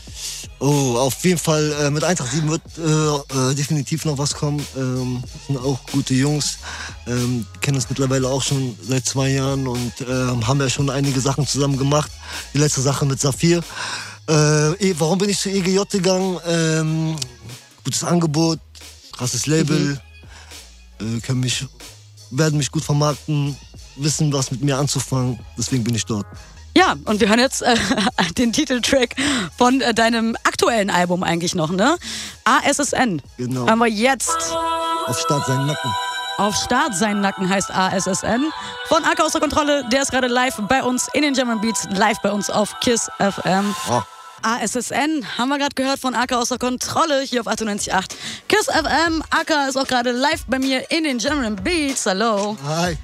Oh, 0.64 0.96
auf 0.96 1.24
jeden 1.24 1.38
Fall 1.38 1.74
äh, 1.80 1.90
mit 1.90 2.04
Eintracht 2.04 2.30
7 2.30 2.48
wird 2.48 2.62
äh, 2.78 3.50
äh, 3.50 3.54
definitiv 3.56 4.04
noch 4.04 4.16
was 4.16 4.32
kommen. 4.32 4.64
Ähm, 4.76 5.20
sind 5.48 5.58
auch 5.58 5.80
gute 5.90 6.14
Jungs, 6.14 6.58
ähm, 7.08 7.44
kennen 7.60 7.74
uns 7.78 7.88
mittlerweile 7.88 8.28
auch 8.28 8.42
schon 8.42 8.78
seit 8.80 9.04
zwei 9.04 9.30
Jahren 9.30 9.66
und 9.66 9.92
ähm, 10.08 10.46
haben 10.46 10.60
ja 10.60 10.70
schon 10.70 10.88
einige 10.88 11.18
Sachen 11.18 11.48
zusammen 11.48 11.78
gemacht. 11.78 12.12
Die 12.54 12.58
letzte 12.58 12.80
Sache 12.80 13.04
mit 13.06 13.20
Saphir. 13.20 13.64
Äh, 14.28 14.90
eh, 14.90 14.94
warum 14.98 15.18
bin 15.18 15.30
ich 15.30 15.38
zu 15.38 15.50
EGJ 15.50 15.80
gegangen? 15.90 16.38
Ähm, 16.46 17.16
gutes 17.84 18.04
Angebot, 18.04 18.60
krasses 19.12 19.46
Label, 19.46 20.00
äh, 21.00 21.20
können 21.20 21.40
mich, 21.40 21.66
werden 22.30 22.58
mich 22.58 22.70
gut 22.70 22.84
vermarkten, 22.84 23.56
wissen, 23.96 24.32
was 24.32 24.50
mit 24.50 24.62
mir 24.62 24.78
anzufangen. 24.78 25.38
Deswegen 25.58 25.84
bin 25.84 25.94
ich 25.94 26.06
dort. 26.06 26.26
Ja, 26.76 26.96
und 27.04 27.20
wir 27.20 27.28
hören 27.28 27.40
jetzt 27.40 27.62
äh, 27.62 27.76
den 28.38 28.52
Titeltrack 28.52 29.14
von 29.58 29.80
äh, 29.80 29.92
deinem 29.92 30.36
aktuellen 30.44 30.90
Album 30.90 31.22
eigentlich 31.22 31.54
noch, 31.54 31.70
ne? 31.70 31.96
ASSN. 32.44 33.20
Genau. 33.36 33.66
Hören 33.66 33.78
wir 33.78 33.88
jetzt. 33.88 34.38
Auf 35.06 35.18
Start 35.18 35.46
seinen 35.46 35.66
Nacken. 35.66 35.90
Auf 36.42 36.56
Start 36.56 36.92
sein 36.96 37.20
Nacken 37.20 37.48
heißt 37.48 37.70
ASSN. 37.70 38.50
Von 38.88 39.04
Acker 39.04 39.26
außer 39.26 39.38
Kontrolle, 39.38 39.84
der 39.92 40.02
ist 40.02 40.10
gerade 40.10 40.26
live 40.26 40.56
bei 40.68 40.82
uns 40.82 41.06
in 41.12 41.22
den 41.22 41.34
German 41.34 41.60
Beats, 41.60 41.86
live 41.92 42.20
bei 42.20 42.32
uns 42.32 42.50
auf 42.50 42.80
KISS 42.80 43.08
FM. 43.20 43.72
Oh. 43.88 44.02
ASSN 44.42 45.24
haben 45.38 45.50
wir 45.50 45.58
gerade 45.58 45.76
gehört 45.76 46.00
von 46.00 46.16
Acker 46.16 46.40
außer 46.40 46.58
Kontrolle 46.58 47.20
hier 47.20 47.42
auf 47.42 47.46
98.8. 47.46 48.16
KISS 48.48 48.66
FM, 48.66 49.22
Acker 49.30 49.68
ist 49.68 49.76
auch 49.76 49.86
gerade 49.86 50.10
live 50.10 50.44
bei 50.48 50.58
mir 50.58 50.90
in 50.90 51.04
den 51.04 51.18
German 51.18 51.54
Beats. 51.54 52.06
Hallo. 52.06 52.56
Hi. 52.66 52.98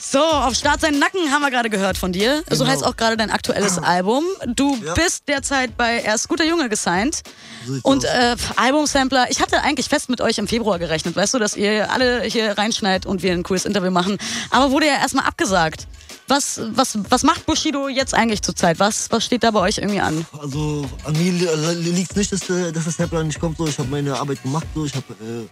So, 0.00 0.18
auf 0.22 0.54
Start 0.54 0.80
seinen 0.80 0.98
Nacken 0.98 1.30
haben 1.32 1.42
wir 1.42 1.50
gerade 1.50 1.70
gehört 1.70 1.96
von 1.96 2.12
dir. 2.12 2.42
So 2.50 2.58
Genau. 2.58 2.70
heißt 2.70 2.84
auch 2.84 2.96
gerade 2.96 3.16
dein 3.16 3.30
aktuelles 3.30 3.78
Album. 3.82 4.24
Du 4.54 4.76
Ja. 4.84 4.94
bist 4.94 5.24
derzeit 5.28 5.76
bei 5.76 6.00
erst 6.00 6.28
guter 6.28 6.44
Junge 6.44 6.68
gesigned. 6.68 7.22
So 7.66 7.72
sieht's 7.74 7.84
Und 7.84 8.04
äh, 8.04 8.36
Albumsampler, 8.56 9.30
ich 9.30 9.40
hatte 9.40 9.62
eigentlich 9.62 9.88
fest 9.88 10.10
mit 10.10 10.20
euch 10.20 10.38
im 10.38 10.46
Februar 10.46 10.78
gerechnet, 10.78 11.16
weißt 11.16 11.34
du, 11.34 11.38
dass 11.38 11.56
ihr 11.56 11.90
alle 11.90 12.22
hier 12.22 12.56
reinschneidet 12.58 13.06
und 13.06 13.22
wir 13.22 13.32
ein 13.32 13.42
cooles 13.44 13.64
Interview 13.64 13.90
machen. 13.90 14.18
Aber 14.50 14.70
wurde 14.72 14.86
ja 14.86 14.94
erstmal 14.94 15.24
abgesagt. 15.26 15.86
Was, 16.26 16.60
was, 16.72 16.98
was 17.10 17.22
macht 17.22 17.44
Bushido 17.46 17.88
jetzt 17.88 18.14
eigentlich 18.14 18.40
zurzeit? 18.42 18.78
Was, 18.78 19.10
was 19.10 19.24
steht 19.24 19.42
da 19.44 19.50
bei 19.50 19.60
euch 19.60 19.78
irgendwie 19.78 20.00
an? 20.00 20.24
Also 20.40 20.86
an 21.04 21.12
mir 21.12 21.32
liegt 21.76 22.10
es 22.12 22.16
nicht, 22.16 22.32
dass, 22.32 22.40
dass 22.72 22.84
das 22.84 22.96
Sampler 22.96 23.22
nicht 23.24 23.38
kommt. 23.40 23.58
So. 23.58 23.66
Ich 23.66 23.78
habe 23.78 23.88
meine 23.90 24.14
Arbeit 24.16 24.42
gemacht, 24.42 24.66
so. 24.74 24.84
ich 24.86 24.94
habe 24.94 25.04
äh, 25.22 25.46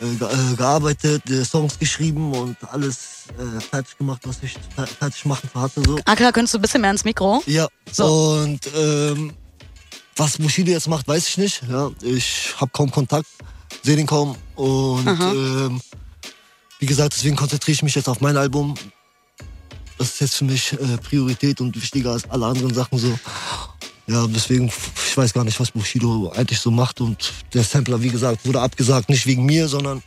äh, 0.00 0.04
äh, 0.04 0.56
gearbeitet, 0.56 1.28
äh, 1.30 1.44
Songs 1.44 1.78
geschrieben 1.78 2.32
und 2.34 2.56
alles 2.70 3.24
äh, 3.38 3.60
fertig 3.60 3.96
gemacht, 3.98 4.20
was 4.24 4.42
ich 4.42 4.54
fer- 4.76 4.86
fertig 4.86 5.24
machen 5.24 5.48
hatte. 5.54 5.82
So. 5.84 5.98
Aka, 6.04 6.32
könntest 6.32 6.54
du 6.54 6.58
ein 6.58 6.62
bisschen 6.62 6.80
mehr 6.82 6.90
ins 6.90 7.04
Mikro? 7.04 7.42
Ja, 7.46 7.66
So. 7.90 8.04
und 8.42 8.60
ähm, 8.76 9.32
was 10.16 10.38
Bushido 10.38 10.70
jetzt 10.70 10.88
macht, 10.88 11.06
weiß 11.08 11.28
ich 11.28 11.38
nicht. 11.38 11.62
Ja. 11.68 11.90
Ich 12.02 12.54
habe 12.58 12.70
kaum 12.72 12.90
Kontakt, 12.90 13.26
sehe 13.82 13.96
den 13.96 14.06
kaum. 14.06 14.36
Und 14.54 15.06
ähm, 15.06 15.80
wie 16.78 16.86
gesagt, 16.86 17.14
deswegen 17.14 17.36
konzentriere 17.36 17.74
ich 17.74 17.82
mich 17.82 17.94
jetzt 17.94 18.08
auf 18.08 18.20
mein 18.20 18.36
Album. 18.36 18.74
Das 19.98 20.08
ist 20.08 20.20
jetzt 20.20 20.34
für 20.36 20.44
mich 20.44 20.72
äh, 20.74 20.98
Priorität 20.98 21.60
und 21.62 21.74
wichtiger 21.74 22.12
als 22.12 22.28
alle 22.28 22.46
anderen 22.46 22.74
Sachen 22.74 22.98
so. 22.98 23.18
Ja, 24.06 24.26
deswegen, 24.28 24.66
ich 24.66 25.16
weiß 25.16 25.32
gar 25.32 25.44
nicht, 25.44 25.58
was 25.58 25.72
Bushido 25.72 26.32
eigentlich 26.36 26.60
so 26.60 26.70
macht. 26.70 27.00
Und 27.00 27.32
der 27.52 27.64
Sampler, 27.64 28.00
wie 28.02 28.10
gesagt, 28.10 28.46
wurde 28.46 28.60
abgesagt, 28.60 29.08
nicht 29.08 29.26
wegen 29.26 29.44
mir, 29.44 29.66
sondern 29.66 30.02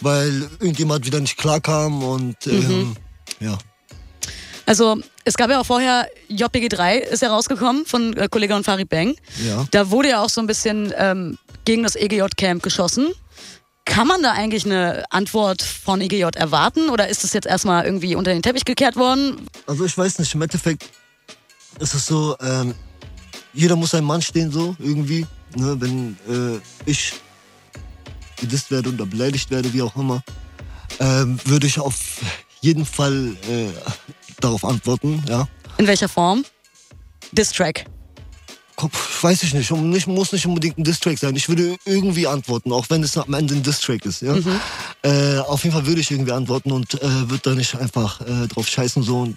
weil 0.00 0.48
irgendjemand 0.60 1.04
wieder 1.06 1.20
nicht 1.20 1.36
klarkam. 1.36 2.02
Und 2.04 2.36
ähm, 2.46 2.94
ja. 3.40 3.58
Also, 4.64 4.98
es 5.24 5.34
gab 5.34 5.50
ja 5.50 5.60
auch 5.60 5.66
vorher, 5.66 6.08
JPG3 6.30 6.98
ist 6.98 7.22
ja 7.22 7.30
rausgekommen 7.30 7.84
von 7.84 8.16
äh, 8.16 8.28
Kollege 8.28 8.54
und 8.54 8.64
Farid 8.64 8.88
Bang. 8.88 9.14
Ja. 9.44 9.66
Da 9.72 9.90
wurde 9.90 10.10
ja 10.10 10.22
auch 10.22 10.30
so 10.30 10.40
ein 10.40 10.46
bisschen 10.46 10.92
ähm, 10.96 11.36
gegen 11.64 11.82
das 11.82 11.96
EGJ-Camp 11.96 12.62
geschossen. 12.62 13.08
Kann 13.84 14.06
man 14.06 14.22
da 14.22 14.32
eigentlich 14.32 14.64
eine 14.64 15.04
Antwort 15.10 15.62
von 15.62 16.00
EGJ 16.00 16.36
erwarten 16.36 16.88
oder 16.88 17.08
ist 17.08 17.24
es 17.24 17.32
jetzt 17.32 17.46
erstmal 17.46 17.84
irgendwie 17.84 18.14
unter 18.14 18.32
den 18.32 18.40
Teppich 18.40 18.64
gekehrt 18.64 18.94
worden? 18.94 19.48
Also 19.66 19.84
ich 19.84 19.98
weiß 19.98 20.20
nicht, 20.20 20.32
im 20.34 20.42
Endeffekt 20.42 20.88
ist 21.80 21.94
es 21.94 22.06
so, 22.06 22.36
ähm, 22.40 22.74
jeder 23.52 23.76
muss 23.76 23.94
ein 23.94 24.04
Mann 24.04 24.22
stehen 24.22 24.50
so 24.50 24.76
irgendwie. 24.78 25.26
Ne? 25.56 25.76
Wenn 25.78 26.16
äh, 26.28 26.60
ich 26.86 27.14
gedisst 28.40 28.70
werde 28.70 28.90
oder 28.90 29.06
beleidigt 29.06 29.50
werde, 29.50 29.72
wie 29.72 29.82
auch 29.82 29.94
immer, 29.96 30.22
ähm, 30.98 31.38
würde 31.44 31.66
ich 31.66 31.78
auf 31.78 31.94
jeden 32.60 32.86
Fall 32.86 33.36
äh, 33.48 33.68
darauf 34.40 34.64
antworten. 34.64 35.22
Ja. 35.28 35.46
In 35.78 35.86
welcher 35.86 36.08
Form? 36.08 36.44
Distrack. 37.32 37.86
Kopf, 38.76 39.22
weiß 39.22 39.42
ich 39.42 39.54
nicht, 39.54 39.70
nicht, 39.70 40.06
muss 40.06 40.32
nicht 40.32 40.46
unbedingt 40.46 40.78
ein 40.78 40.84
Distrack 40.84 41.18
sein. 41.18 41.36
Ich 41.36 41.48
würde 41.48 41.76
irgendwie 41.84 42.26
antworten, 42.26 42.72
auch 42.72 42.86
wenn 42.88 43.02
es 43.02 43.16
am 43.16 43.32
Ende 43.34 43.54
ein 43.54 43.62
Distrack 43.62 44.04
ist. 44.06 44.22
Ja? 44.22 44.34
Äh, 45.02 45.38
auf 45.38 45.62
jeden 45.62 45.74
Fall 45.74 45.86
würde 45.86 46.00
ich 46.00 46.10
irgendwie 46.10 46.32
antworten 46.32 46.72
und 46.72 46.94
äh, 46.94 47.30
würde 47.30 47.40
da 47.42 47.54
nicht 47.54 47.76
einfach 47.76 48.20
äh, 48.22 48.48
drauf 48.48 48.66
scheißen 48.68 49.02
so 49.02 49.20
und 49.20 49.36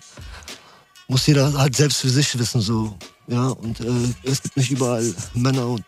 muss 1.08 1.28
jeder 1.28 1.54
halt 1.54 1.76
selbst 1.76 2.02
für 2.02 2.10
sich 2.10 2.38
wissen 2.40 2.62
so. 2.62 2.98
Ja, 3.28 3.48
und 3.48 3.80
äh, 3.80 3.86
es 4.24 4.42
gibt 4.42 4.58
nicht 4.58 4.72
überall 4.72 5.14
Männer 5.34 5.68
und 5.68 5.86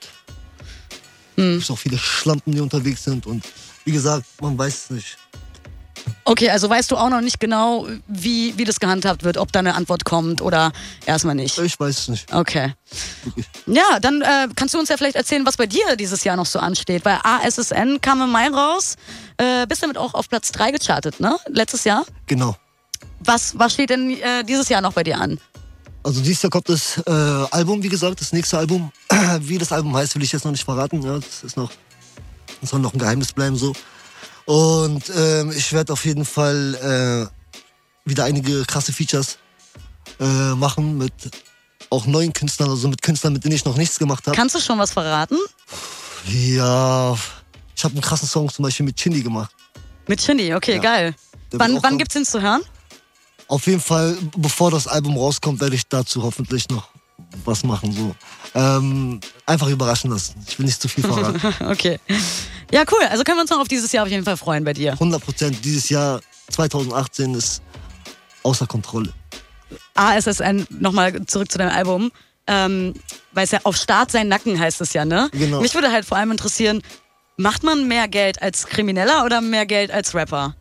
es 1.36 1.60
gibt 1.60 1.72
auch 1.72 1.78
viele 1.78 1.98
Schlampen, 1.98 2.52
die 2.52 2.62
unterwegs 2.62 3.04
sind 3.04 3.28
und 3.28 3.44
wie 3.86 3.92
gesagt, 3.92 4.26
man 4.42 4.58
weiß 4.58 4.86
es 4.86 4.90
nicht. 4.90 5.18
Okay, 6.24 6.50
also 6.50 6.70
weißt 6.70 6.92
du 6.92 6.98
auch 6.98 7.10
noch 7.10 7.22
nicht 7.22 7.40
genau, 7.40 7.88
wie, 8.08 8.58
wie 8.58 8.66
das 8.66 8.80
gehandhabt 8.80 9.24
wird, 9.24 9.38
ob 9.38 9.52
da 9.52 9.60
eine 9.60 9.76
Antwort 9.76 10.04
kommt 10.04 10.42
oder 10.42 10.72
erstmal 11.06 11.36
nicht. 11.36 11.58
Ich 11.58 11.80
weiß 11.80 12.00
es 12.00 12.08
nicht. 12.10 12.34
Okay. 12.34 12.74
Ja, 13.66 14.00
dann 14.02 14.22
äh, 14.22 14.48
kannst 14.56 14.74
du 14.74 14.80
uns 14.80 14.90
ja 14.90 14.98
vielleicht 14.98 15.16
erzählen, 15.16 15.46
was 15.46 15.58
bei 15.58 15.66
dir 15.66 15.96
dieses 15.98 16.24
Jahr 16.24 16.36
noch 16.36 16.46
so 16.46 16.60
ansteht. 16.60 17.04
Bei 17.04 17.20
ASSN 17.24 18.00
kam 18.02 18.22
im 18.22 18.30
Mai 18.30 18.50
raus. 18.50 18.96
Äh, 19.38 19.68
bist 19.68 19.84
damit 19.84 19.98
auch 19.98 20.14
auf 20.14 20.30
Platz 20.30 20.52
3 20.52 20.72
gechartet, 20.72 21.20
ne? 21.20 21.38
Letztes 21.48 21.84
Jahr. 21.84 22.06
Genau. 22.26 22.56
Was, 23.20 23.58
was 23.58 23.74
steht 23.74 23.90
denn 23.90 24.12
äh, 24.12 24.44
dieses 24.44 24.70
Jahr 24.70 24.82
noch 24.82 24.94
bei 24.94 25.04
dir 25.04 25.20
an? 25.20 25.40
Also 26.04 26.22
dieses 26.22 26.42
Jahr 26.42 26.50
kommt 26.50 26.70
das 26.70 26.98
äh, 27.06 27.12
Album, 27.12 27.84
wie 27.84 27.90
gesagt, 27.90 28.22
das 28.22 28.32
nächste 28.32 28.58
Album. 28.58 28.92
wie 29.42 29.58
das 29.58 29.72
Album 29.72 29.96
heißt, 29.96 30.16
will 30.16 30.24
ich 30.24 30.32
jetzt 30.32 30.46
noch 30.46 30.52
nicht 30.52 30.64
verraten. 30.64 31.02
Ja, 31.02 31.16
das 31.18 31.44
ist 31.44 31.58
noch, 31.58 31.72
das 32.62 32.70
soll 32.70 32.80
noch 32.80 32.94
ein 32.94 33.00
Geheimnis 33.00 33.34
bleiben 33.34 33.56
so. 33.58 33.74
Und 34.46 35.04
ähm, 35.16 35.52
ich 35.52 35.74
werde 35.74 35.92
auf 35.92 36.06
jeden 36.06 36.24
Fall 36.24 37.30
äh, 38.06 38.10
wieder 38.10 38.24
einige 38.24 38.64
krasse 38.66 38.94
Features 38.94 39.38
äh, 40.20 40.24
machen 40.56 40.98
mit 40.98 41.12
auch 41.90 42.06
neuen 42.06 42.32
Künstlern, 42.32 42.70
also 42.70 42.88
mit 42.88 43.02
Künstlern, 43.02 43.34
mit 43.34 43.44
denen 43.44 43.56
ich 43.56 43.66
noch 43.66 43.76
nichts 43.76 44.00
gemacht 44.00 44.26
habe. 44.28 44.36
Kannst 44.36 44.56
du 44.56 44.60
schon 44.60 44.80
was 44.80 44.92
verraten? 44.92 45.38
Ja, 46.26 47.18
ich 47.76 47.84
habe 47.84 47.94
einen 47.94 48.02
krassen 48.02 48.28
Song 48.28 48.50
zum 48.50 48.64
Beispiel 48.64 48.86
mit 48.86 49.00
Shindy 49.00 49.22
gemacht. 49.22 49.54
Mit 50.08 50.22
Shindy, 50.22 50.54
okay, 50.54 50.76
Ja. 50.76 50.82
geil. 50.82 51.16
Der 51.52 51.60
Wann, 51.60 51.74
wann 51.76 51.82
kommen. 51.82 51.98
gibt's 51.98 52.14
den 52.14 52.26
zu 52.26 52.42
hören? 52.42 52.62
Auf 53.48 53.66
jeden 53.68 53.80
Fall, 53.80 54.18
bevor 54.36 54.72
das 54.72 54.88
Album 54.88 55.18
rauskommt, 55.18 55.62
werde 55.62 55.76
ich 55.76 55.88
dazu 55.88 56.24
hoffentlich 56.24 56.68
noch 56.70 56.90
was 57.46 57.64
machen. 57.64 57.92
So. 57.92 58.16
Ähm, 58.54 59.20
einfach 59.46 59.68
überraschen 59.68 60.12
lassen. 60.12 60.36
Ich 60.48 60.58
will 60.60 60.66
nicht 60.66 60.82
zu 60.82 60.88
viel 60.88 61.04
verraten. 61.04 61.42
Okay. 61.66 62.00
Ja, 62.72 62.84
cool. 62.92 63.06
Also 63.10 63.24
können 63.24 63.38
wir 63.38 63.42
uns 63.44 63.50
noch 63.50 63.60
auf 63.60 63.68
dieses 63.68 63.92
Jahr 63.92 64.04
auf 64.04 64.10
jeden 64.10 64.26
Fall 64.26 64.36
freuen 64.36 64.64
bei 64.64 64.74
dir. 64.74 64.94
100 64.94 65.24
Prozent 65.24 65.64
dieses 65.64 65.88
Jahr 65.90 66.20
2018 66.50 67.34
ist 67.36 67.62
außer 68.44 68.68
Kontrolle. 68.68 69.14
ASSN, 69.96 70.68
nochmal 70.70 71.26
zurück 71.26 71.52
zu 71.52 71.58
deinem 71.58 71.72
Album. 71.72 72.12
Ähm, 72.48 72.94
weil 73.34 73.44
es 73.44 73.52
ja 73.52 73.60
auf 73.64 73.76
Start 73.76 74.12
sein 74.12 74.28
Nacken 74.30 74.60
heißt 74.60 74.80
es 74.82 74.94
ja, 74.94 75.04
ne? 75.06 75.30
Genau. 75.34 75.62
Mich 75.62 75.74
würde 75.76 75.92
halt 75.92 76.06
vor 76.06 76.18
allem 76.18 76.32
interessieren, 76.32 76.82
macht 77.36 77.64
man 77.64 77.88
mehr 77.88 78.08
Geld 78.08 78.42
als 78.42 78.68
Krimineller 78.68 79.26
oder 79.26 79.42
mehr 79.42 79.66
Geld 79.66 79.92
als 79.92 80.16
Rapper? 80.16 80.56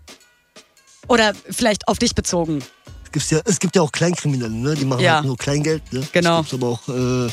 Oder 1.08 1.32
vielleicht 1.48 1.86
auf 1.86 1.98
dich 1.98 2.14
bezogen. 2.14 2.62
Es, 3.06 3.12
gibt's 3.12 3.30
ja, 3.30 3.40
es 3.44 3.58
gibt 3.58 3.76
ja 3.76 3.82
auch 3.82 3.92
Kleinkriminelle, 3.92 4.52
ne? 4.52 4.74
die 4.74 4.84
machen 4.84 5.00
Ja. 5.00 5.16
halt 5.16 5.24
nur 5.26 5.36
Kleingeld. 5.36 5.92
Ne? 5.92 6.06
Genau. 6.12 6.40
Es 6.40 6.50
gibt 6.50 6.62
aber 6.62 6.72
auch 6.72 6.88
äh, 6.88 7.30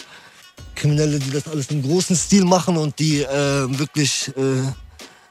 Kriminelle, 0.75 1.19
die 1.19 1.31
das 1.31 1.47
alles 1.47 1.67
im 1.71 1.81
großen 1.81 2.15
Stil 2.15 2.45
machen 2.45 2.77
und 2.77 2.97
die 2.99 3.21
äh, 3.21 3.77
wirklich 3.79 4.29
äh, 4.37 4.61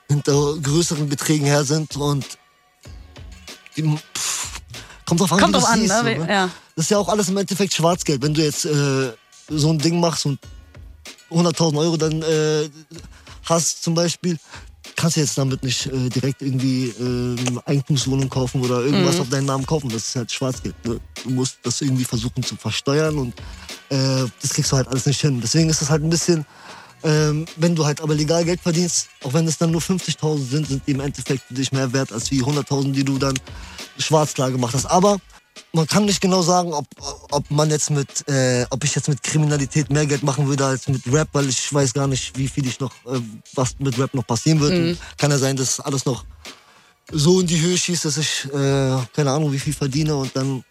hinter 0.08 0.56
größeren 0.62 1.08
Beträgen 1.08 1.46
her 1.46 1.64
sind. 1.64 1.96
Und 1.96 2.26
die, 3.76 3.82
pff, 3.82 4.60
kommt 5.06 5.20
drauf 5.20 5.32
an, 5.32 5.40
Kommt 5.40 5.54
wie 5.54 5.58
drauf 5.60 5.68
an, 5.68 5.80
siehst, 5.80 5.92
ne? 5.92 5.98
so, 6.16 6.22
ne? 6.24 6.32
ja. 6.32 6.50
das 6.76 6.84
ist 6.86 6.90
ja 6.90 6.98
auch 6.98 7.08
alles 7.08 7.28
im 7.28 7.36
Endeffekt 7.36 7.72
Schwarzgeld. 7.72 8.22
Wenn 8.22 8.34
du 8.34 8.42
jetzt 8.42 8.64
äh, 8.64 9.12
so 9.48 9.70
ein 9.70 9.78
Ding 9.78 10.00
machst 10.00 10.26
und 10.26 10.38
100.000 11.30 11.78
Euro 11.78 11.96
dann 11.96 12.20
äh, 12.22 12.68
hast 13.44 13.82
zum 13.82 13.94
Beispiel, 13.94 14.38
kannst 15.02 15.16
du 15.16 15.20
jetzt 15.20 15.36
damit 15.36 15.64
nicht 15.64 15.86
äh, 15.86 16.08
direkt 16.10 16.42
irgendwie 16.42 16.86
äh, 16.86 17.36
Eigentumswohnung 17.64 18.28
kaufen 18.28 18.60
oder 18.62 18.82
irgendwas 18.82 19.18
auf 19.18 19.28
deinen 19.30 19.46
Namen 19.46 19.66
kaufen. 19.66 19.88
Das 19.88 20.06
ist 20.06 20.14
halt 20.14 20.30
Schwarzgeld. 20.30 20.76
Ne? 20.86 21.00
Du 21.24 21.30
musst 21.30 21.58
das 21.64 21.80
irgendwie 21.80 22.04
versuchen 22.04 22.40
zu 22.44 22.54
versteuern 22.54 23.18
und 23.18 23.34
äh, 23.88 24.24
das 24.40 24.54
kriegst 24.54 24.70
du 24.70 24.76
halt 24.76 24.86
alles 24.86 25.04
nicht 25.04 25.20
hin. 25.20 25.40
Deswegen 25.42 25.68
ist 25.68 25.82
das 25.82 25.90
halt 25.90 26.04
ein 26.04 26.08
bisschen, 26.10 26.46
ähm, 27.02 27.46
wenn 27.56 27.74
du 27.74 27.84
halt 27.84 28.00
aber 28.00 28.14
legal 28.14 28.44
Geld 28.44 28.60
verdienst, 28.60 29.08
auch 29.24 29.32
wenn 29.32 29.48
es 29.48 29.58
dann 29.58 29.72
nur 29.72 29.80
50.000 29.80 30.48
sind, 30.48 30.68
sind 30.68 30.86
die 30.86 30.92
im 30.92 31.00
Endeffekt 31.00 31.42
für 31.48 31.54
dich 31.54 31.72
mehr 31.72 31.92
wert 31.92 32.12
als 32.12 32.30
wie 32.30 32.40
100.000, 32.40 32.92
die 32.92 33.02
du 33.02 33.18
dann 33.18 33.34
schwarz 33.98 34.34
klar 34.34 34.52
gemacht 34.52 34.74
hast. 34.74 34.86
Aber 34.86 35.18
man 35.72 35.88
kann 35.88 36.04
nicht 36.04 36.20
genau 36.20 36.42
sagen, 36.42 36.72
ob, 36.72 36.86
ob 37.32 37.50
man 37.50 37.70
jetzt 37.70 37.90
mit, 37.90 38.28
äh, 38.28 38.64
ob 38.70 38.84
ich 38.84 38.94
jetzt 38.94 39.08
mit 39.08 39.22
Kriminalität 39.22 39.90
mehr 39.90 40.06
Geld 40.06 40.22
machen 40.22 40.46
würde 40.46 40.64
als 40.66 40.86
mit 40.88 41.02
Rap, 41.12 41.28
weil 41.32 41.48
ich 41.48 41.72
weiß 41.72 41.92
gar 41.94 42.06
nicht, 42.06 42.36
wie 42.38 42.48
viel 42.48 42.66
ich 42.66 42.78
noch, 42.80 42.92
äh, 43.06 43.20
was 43.54 43.74
mit 43.78 43.98
Rap 43.98 44.14
noch 44.14 44.26
passieren 44.26 44.60
wird. 44.60 44.72
Und 44.72 44.98
Kann 45.18 45.30
ja 45.30 45.38
sein, 45.38 45.56
dass 45.56 45.80
alles 45.80 46.04
noch 46.04 46.24
so 47.10 47.40
in 47.40 47.46
die 47.46 47.60
Höhe 47.60 47.76
schießt, 47.76 48.04
dass 48.04 48.16
ich 48.16 48.44
äh, 48.46 48.98
keine 49.14 49.30
Ahnung, 49.30 49.52
wie 49.52 49.58
viel 49.58 49.72
verdiene 49.74 50.14
und 50.14 50.34
dann 50.36 50.64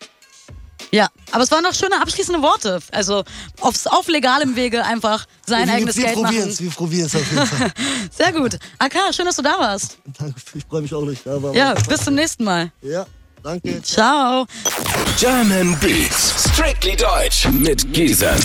Ja, 0.91 1.07
aber 1.31 1.43
es 1.43 1.51
waren 1.51 1.63
noch 1.63 1.73
schöne 1.73 2.01
abschließende 2.01 2.41
Worte. 2.41 2.79
Also 2.91 3.23
aufs, 3.59 3.85
auf 3.87 4.07
legalem 4.07 4.55
Wege 4.55 4.83
einfach 4.83 5.25
sein 5.45 5.67
wir, 5.67 5.73
eigenes 5.75 5.97
wir 5.97 6.03
Geld 6.05 6.15
probieren 6.15 6.35
machen. 6.41 6.49
es, 6.51 6.61
wir 6.61 6.71
probieren 6.71 7.05
es 7.05 7.15
auf 7.15 7.31
jeden 7.31 7.45
Fall. 7.45 7.71
Sehr 8.17 8.31
gut. 8.33 8.57
AK, 8.79 9.13
schön, 9.13 9.25
dass 9.25 9.35
du 9.35 9.41
da 9.43 9.57
warst. 9.59 9.97
Danke, 10.17 10.35
ich 10.55 10.65
freue 10.65 10.81
mich 10.81 10.93
auch 10.93 11.05
nicht. 11.05 11.25
Da 11.25 11.41
war 11.41 11.53
Ja, 11.55 11.73
bis 11.73 12.03
zum 12.03 12.15
nächsten 12.15 12.43
Mal. 12.43 12.71
ja, 12.81 13.05
danke. 13.43 13.81
Ciao. 13.81 14.45
German 15.17 15.77
Beats. 15.79 16.51
Strictly 16.51 16.95
Deutsch 16.95 17.47
mit 17.49 17.91
Giesen. 17.93 18.39